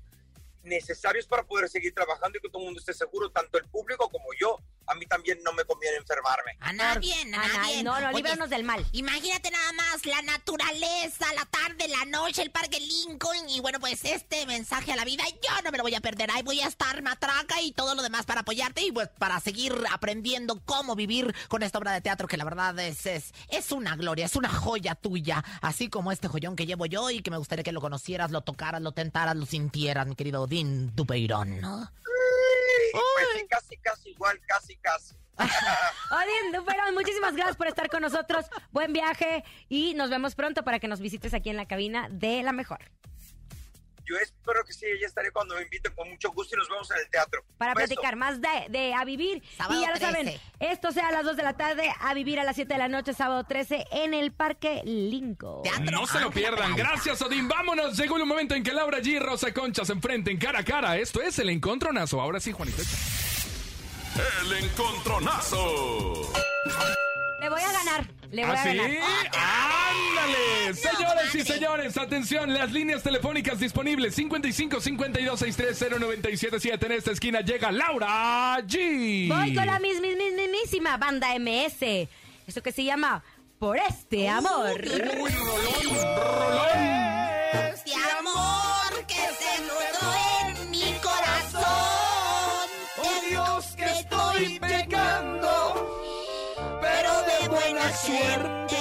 [0.62, 4.08] necesarios para poder seguir trabajando y que todo el mundo esté seguro, tanto el público
[4.08, 4.58] como yo.
[4.86, 6.56] A mí también no me conviene enfermarme.
[6.58, 8.84] A nadie, a nadie, no, no, Oye, líbranos del mal.
[8.90, 13.48] Imagínate nada más la naturaleza, la tarde, la noche, el parque Lincoln.
[13.48, 16.30] Y bueno, pues este mensaje a la vida, yo no me lo voy a perder.
[16.32, 19.72] Ahí voy a estar matraca y todo lo demás para apoyarte y pues para seguir
[19.92, 23.94] aprendiendo cómo vivir con esta obra de teatro que la verdad es, es, es una
[23.94, 25.44] gloria, es una joya tuya.
[25.60, 28.40] Así como este joyón que llevo yo y que me gustaría que lo conocieras, lo
[28.40, 31.92] tocaras, lo tentaras, lo sintieras, mi querido Odín Dupeirón, ¿no?
[32.92, 35.14] Pues sí, casi, casi igual, casi, casi.
[35.38, 38.46] Odín Duperón, muchísimas gracias por estar con nosotros.
[38.72, 42.42] Buen viaje y nos vemos pronto para que nos visites aquí en la cabina de
[42.42, 42.80] La Mejor.
[44.10, 46.90] Yo espero que sí, ya estaré cuando me inviten con mucho gusto y nos vemos
[46.90, 47.44] en el teatro.
[47.58, 47.86] Para Beso.
[47.86, 49.40] platicar más de, de A Vivir.
[49.56, 50.12] Sábado y ya lo 13.
[50.12, 52.78] saben, esto sea a las 2 de la tarde, A Vivir a las 7 de
[52.78, 55.62] la noche, sábado 13, en el Parque Lincoln.
[55.92, 56.74] No se lo pierdan.
[56.74, 57.46] Gracias, Odín.
[57.46, 57.96] Vámonos.
[57.96, 60.96] Llegó el momento en que Laura G y Rosa Concha se enfrenten cara a cara.
[60.98, 62.20] Esto es el encontronazo.
[62.20, 62.82] Ahora sí, Juanito.
[64.42, 66.32] El encontronazo.
[67.40, 68.06] Le voy a ganar.
[68.30, 68.76] Le voy ¿Ah, a sí?
[68.76, 68.90] ganar.
[69.34, 70.74] ¡Ándale!
[70.74, 77.40] Señores y señores, atención, las líneas telefónicas disponibles 55 52 63 097 En esta esquina
[77.40, 79.28] llega Laura G.
[79.28, 82.08] Voy con la mis, mis, mis, mismísima banda MS.
[82.46, 83.22] Eso que se llama
[83.58, 84.80] Por este amor.
[84.82, 87.09] Uy, rolón, rolón.
[98.04, 98.76] Suerte.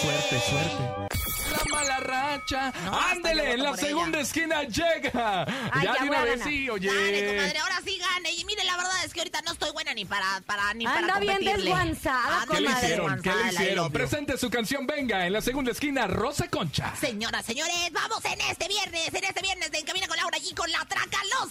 [0.00, 1.08] Suerte, suerte.
[1.50, 2.72] La mala racha.
[3.10, 5.44] Ándele, en la segunda esquina llega.
[5.72, 6.88] Ay, ya ya de una vez sí, oye.
[6.88, 8.32] Dale, comadre, ahora sí gane.
[8.32, 10.98] Y mire, la verdad es que ahorita no estoy buena ni para, para ni para
[10.98, 11.64] Anda bien competirle.
[11.70, 13.22] desguanzada, ¿Qué le hicieron?
[13.22, 13.92] ¿Qué le hicieron?
[13.92, 16.94] Presente su canción, venga, en la segunda esquina, Rosa Concha.
[17.00, 20.52] Señoras, señores, vamos en este viernes, en este viernes de En Camina con Laura allí
[20.54, 20.84] con la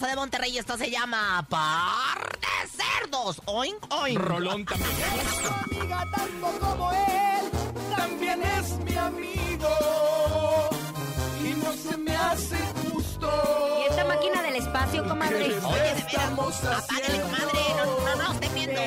[0.06, 0.56] De Monterrey.
[0.56, 3.42] Esto se llama Par de Cerdos.
[3.46, 4.16] Oink, oink.
[4.16, 4.90] Rolón también.
[5.64, 7.50] amiga tanto como él,
[7.96, 9.68] también es mi amigo.
[11.44, 12.58] Y no se me hace
[12.92, 13.28] justo.
[13.80, 15.46] Y esta máquina del espacio, comadre.
[15.46, 17.60] Oye, de veras, apágale, comadre.
[17.76, 18.80] No, no, no, estén viendo.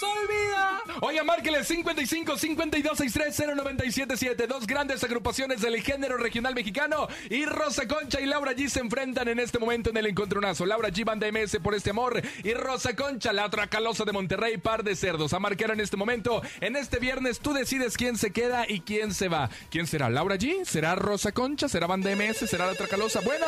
[0.00, 4.46] Nos olvida Oiga, márquele 55 52 63 0977.
[4.46, 7.08] Dos grandes agrupaciones del género regional mexicano.
[7.30, 10.66] Y Rosa Concha y Laura G se enfrentan en este momento en el encontronazo.
[10.66, 12.20] Laura G, banda MS por este amor.
[12.44, 15.32] Y Rosa Concha, la otra calosa de Monterrey, par de cerdos.
[15.32, 16.42] A marcar en este momento.
[16.60, 19.48] En este viernes tú decides quién se queda y quién se va.
[19.70, 20.10] ¿Quién será?
[20.10, 20.64] ¿Laura G?
[20.64, 21.68] ¿Será Rosa Concha?
[21.68, 22.48] ¿Será banda MS?
[22.50, 23.20] ¿Será la otra calosa?
[23.24, 23.46] Bueno.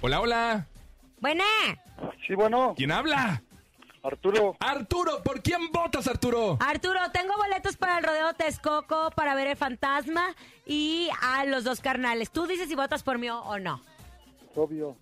[0.00, 0.66] Hola, hola.
[1.20, 1.44] Buena.
[2.26, 2.74] Sí, bueno.
[2.76, 3.42] ¿Quién habla?
[4.02, 4.56] Arturo.
[4.60, 6.56] Arturo, ¿por quién votas, Arturo?
[6.60, 10.34] Arturo, tengo boletos para el rodeo Texcoco, para ver el fantasma
[10.66, 12.30] y a los dos carnales.
[12.30, 13.82] Tú dices si votas por mí o no.
[14.54, 14.96] Obvio.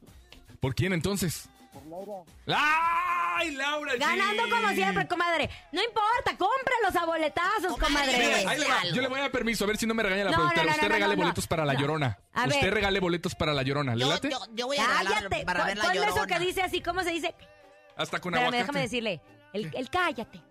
[0.61, 1.48] ¿Por quién entonces?
[1.72, 2.22] Por Laura.
[2.48, 3.92] ¡Ay, Laura!
[3.94, 3.98] G!
[3.98, 5.50] Ganando como siempre, comadre.
[5.72, 8.12] No importa, cómpralos a boletazos, comadre.
[8.18, 8.82] Mire, ahí le va.
[8.94, 10.62] Yo le voy a dar permiso, a ver si no me regaña la No, productora.
[10.62, 11.22] no, no, Usted no, regale no, no.
[11.24, 12.18] boletos para la llorona.
[12.32, 13.94] A Usted regale boletos para la llorona.
[13.94, 14.30] ¿Le late?
[14.30, 15.44] Yo, yo voy a regalar Cállate.
[15.44, 17.35] para ver la Ponle eso que dice así, ¿cómo se dice?
[17.96, 18.56] Hasta con Espérame, aguacate.
[18.59, 19.20] déjame decirle.
[19.52, 20.42] El, el cállate.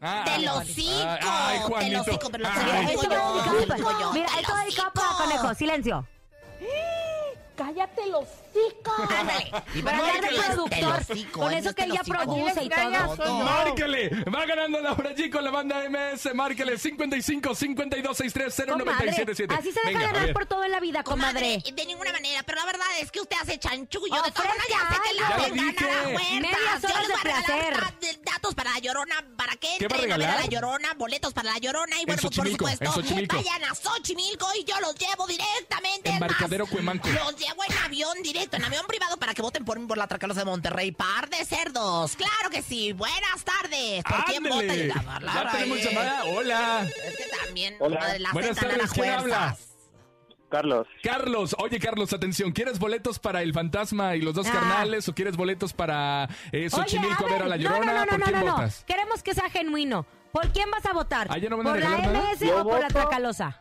[0.00, 0.90] Ah, Te lo ah, hocico.
[1.02, 2.00] Ay, ay, te lo Juanito.
[2.02, 2.86] hocico, pero lo Ay.
[2.86, 5.54] digo Esto yo, Mira, esto va dedicado para conejo.
[5.54, 6.08] Silencio.
[7.56, 8.92] Cállate los hocico.
[9.18, 9.52] Ándale.
[9.74, 11.00] Y Para andar de productor.
[11.10, 12.04] hocico, Con eso que hocico.
[12.04, 13.16] produce y todo.
[13.16, 13.44] Todo.
[13.44, 16.34] Márquele, va ganando Laura G con la banda MS.
[16.34, 19.54] Márquele 55 52 63 Comadre, 0977.
[19.54, 21.58] así se deja Venga, ganar por todo en la vida, comadre.
[21.58, 24.22] Comadre, de ninguna manera, pero la verdad es que usted hace chanchullo.
[24.22, 25.72] de todas maneras, ya sé que la Ya de lo dije.
[25.84, 26.32] ganar a huertas.
[26.32, 28.20] Medias Yo horas les de voy a regalar placer.
[28.24, 30.40] da- datos para la Llorona, para que ¿Qué va a entren a, ver a regalar?
[30.44, 32.90] la Llorona, boletos para la Llorona y bueno, pues, por supuesto,
[33.36, 36.10] vayan a Xochimilco y yo los llevo directamente.
[36.10, 37.08] Embarcadero más, Cuemanco.
[37.08, 40.06] Los llevo en avión directo, en avión privado para que voten por mí por la
[40.06, 40.92] Tracalosa de Monterrey.
[40.92, 42.16] Par de cerdos.
[42.16, 42.92] Claro que sí.
[42.92, 44.04] Buenas tardes.
[44.04, 44.74] ¿Por quién vota?
[44.74, 46.24] Y la- la- Ya tenemos llamada.
[46.24, 46.86] Hola.
[47.04, 47.96] Es que también, Hola.
[47.98, 49.56] comadre, la Buenas tardes, ¿quién habla?
[50.50, 50.86] Carlos.
[51.02, 54.52] Carlos, oye Carlos, atención, ¿quieres boletos para el fantasma y los dos Ah.
[54.52, 57.92] carnales o quieres boletos para eh, Xochimilco a ver a la llorona?
[57.92, 58.52] no, no, ¿Por no, quién no, no.
[58.52, 58.82] votas?
[58.86, 60.06] Queremos que sea genuino.
[60.32, 61.26] ¿Por quién vas a votar?
[61.30, 61.88] Ah, ¿ya no van a ¿Por la?
[61.98, 63.60] MS Yo o por la Tracalosa?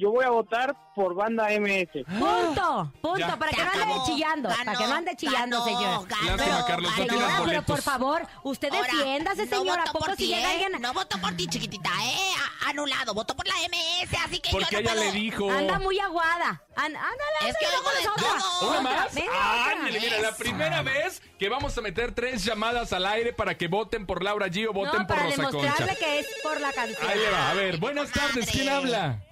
[0.00, 2.04] Yo voy a votar por banda MS.
[2.06, 3.36] Punto, punto, Ya.
[3.36, 6.00] para que no ande chillando, Ganó, para que no ande chillando, ganó, señora.
[6.08, 7.44] ganó, Lástima, Carlos, no ganó.
[7.44, 9.82] pero por favor, usted Ahora, defiéndase, no señora.
[9.82, 10.64] ¿A poco por si ti, llega ¿eh?
[10.64, 10.80] alguien?
[10.80, 12.30] No voto por ti, chiquitita, ¿eh?
[12.64, 13.12] A- anulado.
[13.12, 15.04] Voto por la MS, así que Porque yo no ella puedo...
[15.04, 15.50] le dijo.
[15.50, 16.62] Anda muy aguada.
[16.76, 18.38] An- ándale, Es que otra.
[18.60, 18.70] todo.
[18.70, 19.14] ¿Una más?
[19.14, 19.70] Venga.
[19.72, 23.66] Ándale, mira, la primera vez que vamos a meter tres llamadas al aire para que
[23.66, 25.94] voten por Laura G o voten No, por para Rosa demostrarle Concha.
[25.96, 27.10] que es por la canción.
[27.10, 29.24] Ahí le va, a ver, buenas tardes, ¿quién habla?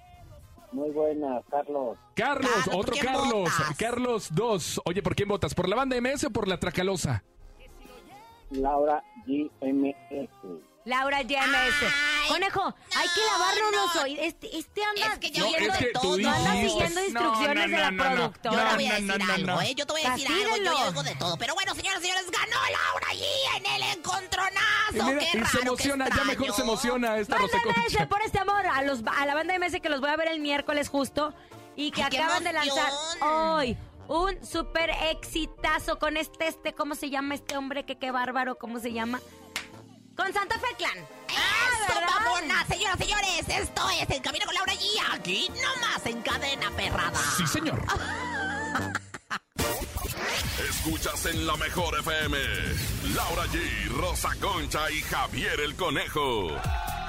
[0.71, 1.97] Muy buena, Carlos.
[2.13, 3.77] Carlos, Carlos, ¿por otro Carlos, votas?
[3.77, 4.81] Carlos 2.
[4.85, 5.55] Oye, ¿por quién votas?
[5.55, 7.23] ¿Por la banda MS o por la Tracalosa?
[8.51, 10.29] Laura GMS.
[10.87, 11.83] Laura GMS.
[11.83, 13.85] Ay, Conejo, hay que no, lavarnos no.
[13.85, 14.25] los oídos.
[14.25, 16.13] Este, este anda Es que yo No, siguiendo es que de todo.
[16.15, 18.09] anda siguiendo No, instrucciones no, de la no, no, no.
[18.09, 18.69] Yo productora.
[18.71, 19.61] le voy a No, decir no, no, algo, no.
[19.61, 19.75] ¿eh?
[19.75, 21.37] Yo te voy a decir algo, yo oigo de todo.
[21.37, 24.93] Pero bueno, señoras y señores, ganó Laura G en el encontronazo.
[24.93, 27.37] Y mira, Qué y raro, se qué emociona, ya mejor se emociona esta
[28.09, 30.39] por este amor a, los, a la banda MS que los voy a ver el
[30.39, 31.33] miércoles justo
[31.75, 37.09] y que Ay, acaban de lanzar hoy un súper exitazo con este, este, ¿cómo se
[37.09, 37.83] llama este hombre?
[37.85, 39.19] Que qué bárbaro, ¿cómo se llama?
[40.17, 40.97] Con Santa Fe Clan.
[40.97, 42.07] ¡Eso, ¿verdad?
[42.25, 42.65] mamona!
[42.65, 44.81] Señoras y señores, esto es El Camino con Laura G.
[45.13, 47.19] Aquí nomás en cadena perrada.
[47.37, 47.81] Sí, señor.
[50.69, 52.37] Escuchas en la mejor FM.
[53.15, 56.47] Laura G, Rosa Concha y Javier el Conejo.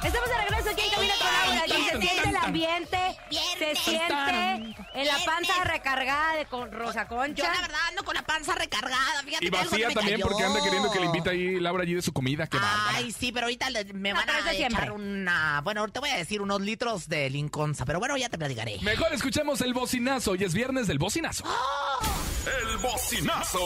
[0.05, 3.79] Estamos de regreso aquí en Camino con Laura y se siente el ambiente, se Viernes.
[3.85, 5.73] siente en la panza Viernes.
[5.73, 7.53] recargada de con Rosa Yo Concha.
[7.53, 9.23] la verdad ando con la panza recargada.
[9.25, 10.29] Fíjate Y que algo vacía me también cayó.
[10.29, 12.47] porque anda queriendo que le invite ahí Laura G de su comida.
[12.47, 12.83] Qué bárbara.
[12.97, 14.91] Ay, sí, pero ahorita le- me van pero a echar siempre.
[14.93, 15.61] una...
[15.63, 18.79] Bueno, te voy a decir unos litros de linconza, pero bueno, ya te platicaré.
[18.83, 20.31] Mejor escuchemos el bocinazo.
[20.33, 21.45] Hoy es viernes del bocinazo.
[22.47, 23.59] El bocinazo.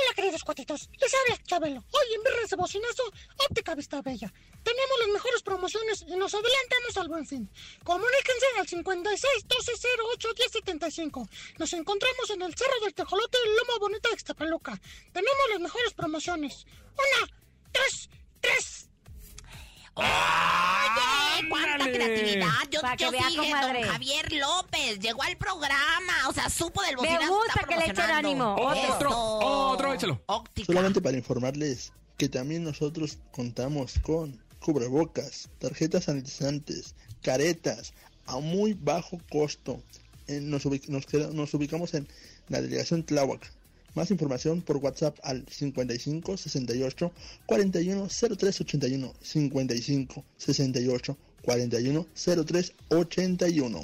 [0.00, 1.82] Hola queridos cuatitos, les habla Chabelo.
[1.90, 3.02] Hoy en Viernes de Bocinazo,
[3.48, 4.32] Óptica Vista Bella.
[4.62, 7.50] Tenemos las mejores promociones y nos adelantamos al buen fin.
[7.82, 9.72] Comuníquense al 56 12
[10.14, 11.28] 08 10 75.
[11.58, 14.80] Nos encontramos en el Cerro del Tejolote Loma Bonita de Ixtapaluca.
[15.12, 16.64] Tenemos las mejores promociones.
[16.94, 17.32] Una,
[17.72, 18.08] dos,
[18.40, 18.77] tres.
[19.98, 22.48] Oye, cuánta creatividad.
[22.70, 23.80] Yo, yo vea, comadre.
[23.82, 26.28] don Javier López llegó al programa.
[26.28, 27.34] O sea, supo del Me bocinazo.
[27.34, 28.54] gusta está que le echen ánimo.
[28.54, 29.08] Otro, Eso.
[29.10, 30.20] otro, échalo.
[30.26, 30.66] Óptica.
[30.66, 37.92] Solamente para informarles que también nosotros contamos con cubrebocas, tarjetas sanitizantes, caretas
[38.26, 39.80] a muy bajo costo.
[40.28, 42.06] Nos, ubic- nos queda- nos ubicamos en
[42.48, 43.50] la delegación Tláhuac.
[43.98, 47.12] Más información por WhatsApp al 55 68
[47.46, 48.06] 41
[48.38, 52.06] 03 81 55 68 41
[52.46, 53.80] 03 81.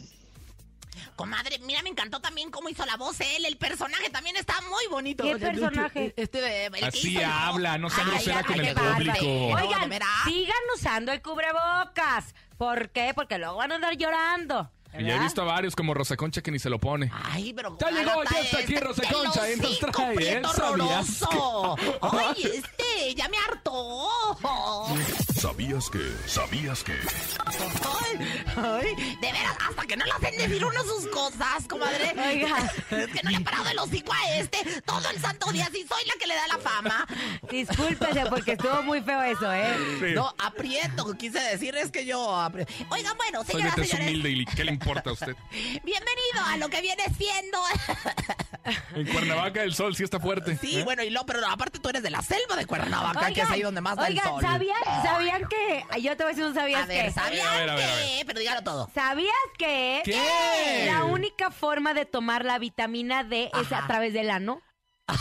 [1.17, 3.45] Comadre, mira, me encantó también cómo hizo la voz él.
[3.45, 5.25] El personaje también está muy bonito.
[5.25, 6.15] ¿Qué personaje?
[6.17, 9.27] Este, el que Así hizo el- habla, no sea grosera con el público.
[9.27, 9.91] Oigan,
[10.25, 12.37] sigan usando el cubrebocas.
[12.57, 13.11] ¿Por qué?
[13.17, 14.71] Porque luego van a andar llorando.
[14.99, 17.11] Y ya he visto a varios como Rosa Concha que ni se lo pone.
[17.13, 19.57] Ay, pero Ya llegó, ya está aquí este, Rosa Concha, ¿eh?
[19.57, 20.15] Nos trae, ¿eh?
[20.15, 21.77] prieto ¿Sabías horroroso.
[22.03, 24.09] Ay, este, ya me hartó.
[25.41, 26.13] ¿Sabías que?
[26.27, 26.93] ¿Sabías que?
[27.45, 28.19] Ay,
[28.57, 32.13] ay, de veras, hasta que no le hacen decir uno sus cosas, comadre.
[32.17, 32.73] Oiga.
[32.91, 35.87] Es que no le he parado el hocico a este todo el santo día, si
[35.87, 37.07] soy la que le da la fama.
[37.51, 39.75] Discúlpese porque estuvo muy feo eso, ¿eh?
[40.01, 40.15] Sí.
[40.15, 42.73] No, aprieto, quise decir, es que yo aprieto.
[42.91, 45.37] Oigan, bueno, Soy de señoras, señores, humilde y ¿qué le importa a usted?
[45.51, 47.59] bienvenido a lo que viene siendo.
[48.95, 50.57] En Cuernavaca el sol sí está fuerte.
[50.57, 50.85] Sí, ¿eh?
[50.85, 53.61] bueno, y lo, pero aparte tú eres de la selva de Cuernavaca, que es ahí
[53.61, 54.41] donde más da el sol.
[54.41, 55.85] ¿sabían, ¿sabían que?
[56.01, 57.13] Yo te voy a decir un sabías A ver, que.
[57.13, 58.07] ¿sabían A ver, a ver, a ver.
[58.07, 58.25] qué?
[58.27, 58.91] Pero dígalo todo.
[58.95, 60.87] ¿Sabías que ¿Qué?
[60.87, 64.63] la única forma de tomar la vitamina D es a través del ano?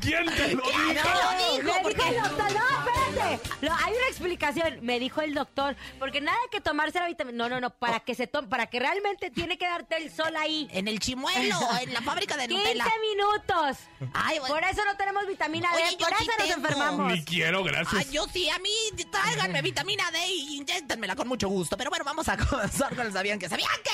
[0.00, 0.92] ¿Quién te lo ¿Quién dijo?
[0.94, 1.56] te lo dijo?
[1.56, 3.40] Me dijo Porque- el doctor, no, espérate.
[3.66, 4.78] Lo- hay una explicación.
[4.82, 7.38] Me dijo el doctor, porque nada que tomarse la vitamina.
[7.38, 10.34] No, no, no, para que se tome, para que realmente tiene que darte el sol
[10.36, 10.68] ahí.
[10.72, 12.84] En el chimuelo, en la fábrica de 15 Nutella.
[13.10, 13.78] minutos.
[14.14, 14.54] Ay, bueno.
[14.54, 16.54] Por eso no tenemos vitamina D, Oye, yo por sí eso nos tengo.
[16.68, 17.12] enfermamos.
[17.12, 18.06] Ni quiero, gracias.
[18.06, 18.70] Ay, yo sí, a mí
[19.10, 21.76] tráiganme vitamina D y inyéctenmela con mucho gusto.
[21.76, 23.48] Pero bueno, vamos a comenzar con el ¿Sabían que?
[23.48, 23.92] ¿Sabían que?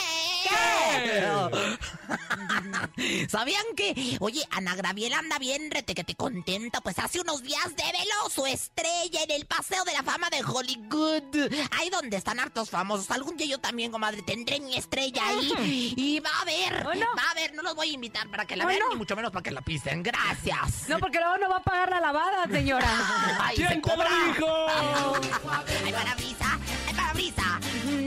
[3.29, 4.17] ¿Sabían que?
[4.21, 6.81] Oye, Ana Graviela anda bien rete que te contenta.
[6.81, 11.53] Pues hace unos días develó su estrella en el Paseo de la Fama de Hollywood.
[11.79, 13.11] Ahí donde están hartos famosos.
[13.11, 15.95] Algún día yo también, comadre, tendré mi estrella ahí.
[15.97, 17.55] Y va a ver, va a ver.
[17.55, 18.89] No los voy a invitar para que la ¿O vean, no?
[18.91, 20.03] ni mucho menos para que la pisen.
[20.03, 20.89] Gracias.
[20.89, 22.89] No, porque luego no va a pagar la lavada, señora.
[23.41, 24.09] Ay, ¿Quién se cobra.
[24.27, 24.47] dijo?
[24.69, 27.61] Ay, parabrisa, ay, parabrisa.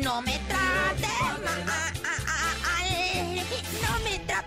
[0.03, 2.00] No me trates.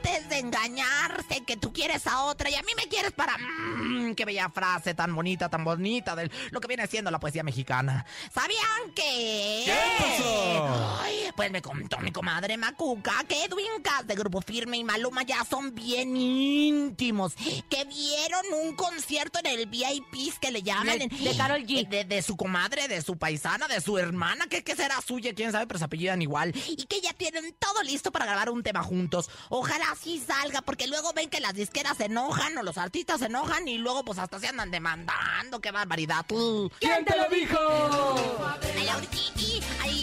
[0.03, 1.25] Trates de engañar.
[1.29, 3.37] Sé que tú quieres a otra y a mí me quieres para.
[3.39, 7.43] Mm, qué bella frase tan bonita, tan bonita de lo que viene siendo la poesía
[7.43, 8.05] mexicana.
[8.33, 9.63] ¿Sabían que?
[9.67, 10.99] ¿Qué pasó?
[11.03, 15.23] Ay, pues me contó mi comadre Macuca que Edwin Cass de Grupo Firme y Maluma
[15.23, 17.35] ya son bien íntimos.
[17.69, 20.99] Que vieron un concierto en el VIP que le llaman.
[20.99, 21.89] De- de Karol G.
[21.89, 24.47] De, de su comadre, de su paisana, de su hermana.
[24.49, 25.35] que qué será suya?
[25.35, 25.67] ¿Quién sabe?
[25.67, 26.53] Pero se apellidan igual.
[26.69, 29.31] Y que ya tienen todo listo para grabar un tema juntos.
[29.51, 33.21] Ojalá ojalá sí salga, porque luego ven que las disqueras se enojan o los artistas
[33.21, 35.61] se enojan y luego pues hasta se andan demandando.
[35.61, 36.25] ¡Qué barbaridad!
[36.27, 37.59] ¿Quién te lo dijo?
[39.83, 40.01] Ay,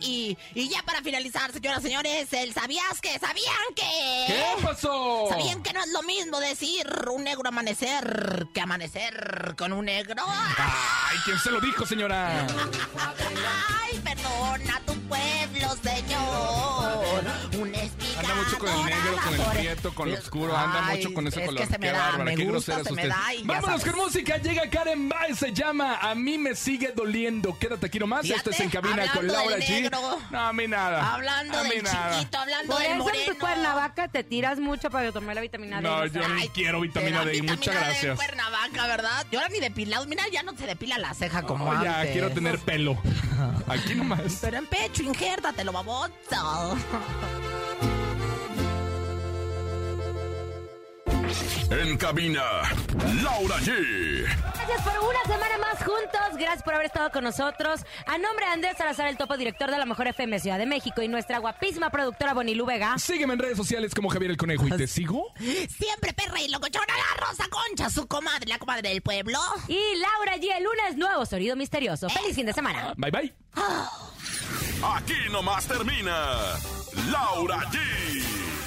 [0.00, 4.24] y y ya para finalizar, señoras y señores, el sabías que, sabían que.
[4.26, 5.26] ¿Qué pasó?
[5.28, 10.22] Sabían que no es lo mismo decir un negro amanecer que amanecer con un negro.
[10.26, 12.46] ¡Ay, quién se lo dijo, señora!
[18.64, 21.46] Con el negro, con el prieto, con lo oscuro, anda Ay, mucho con ese es
[21.46, 21.60] color.
[21.62, 23.14] que se me qué da, bárbara, me qué gusta, grosera es se me usted.
[23.24, 23.94] da y ya Vámonos sabes.
[23.94, 27.58] con música, llega Karen Baez, se llama A mí me sigue doliendo.
[27.58, 29.82] Quédate aquí nomás, Fíjate, esto es En Cabina con Laura del G.
[29.82, 30.18] negro.
[30.30, 31.14] No, a mí nada.
[31.14, 32.18] Hablando a mí del nada.
[32.18, 33.32] chiquito, hablando Por del eso en moreno.
[33.32, 35.82] tu Cuernavaca te tiras mucho para que tomé la vitamina D.
[35.82, 38.16] No, ¿no yo ni quiero vitamina D, muchas gracias.
[38.16, 39.26] Cuernavaca, ¿verdad?
[39.30, 40.06] Yo ahora ni depilado.
[40.06, 42.12] Mira, ya no se depila la ceja como Oh, ya, antes.
[42.12, 42.98] quiero tener pelo.
[43.68, 44.38] Aquí nomás.
[44.40, 46.76] Pero en pecho, injértatelo, baboso.
[51.82, 52.42] En cabina,
[53.22, 54.24] Laura G.
[54.54, 56.38] Gracias por una semana más juntos.
[56.38, 57.80] Gracias por haber estado con nosotros.
[58.06, 61.02] A nombre de Andrés Salazar, el topo director de la Mejor FM Ciudad de México
[61.02, 62.96] y nuestra guapísima productora Bonilú Vega.
[62.98, 65.32] Sígueme en redes sociales como Javier el Conejo y te sigo.
[65.38, 69.38] Siempre perra y locochona la Rosa Concha, su comadre, la comadre del pueblo.
[69.68, 72.08] Y Laura G, el lunes, nuevo sonido misterioso.
[72.08, 72.94] Feliz fin de semana.
[72.96, 73.34] Bye bye.
[74.96, 76.12] Aquí nomás termina
[77.10, 77.78] Laura G,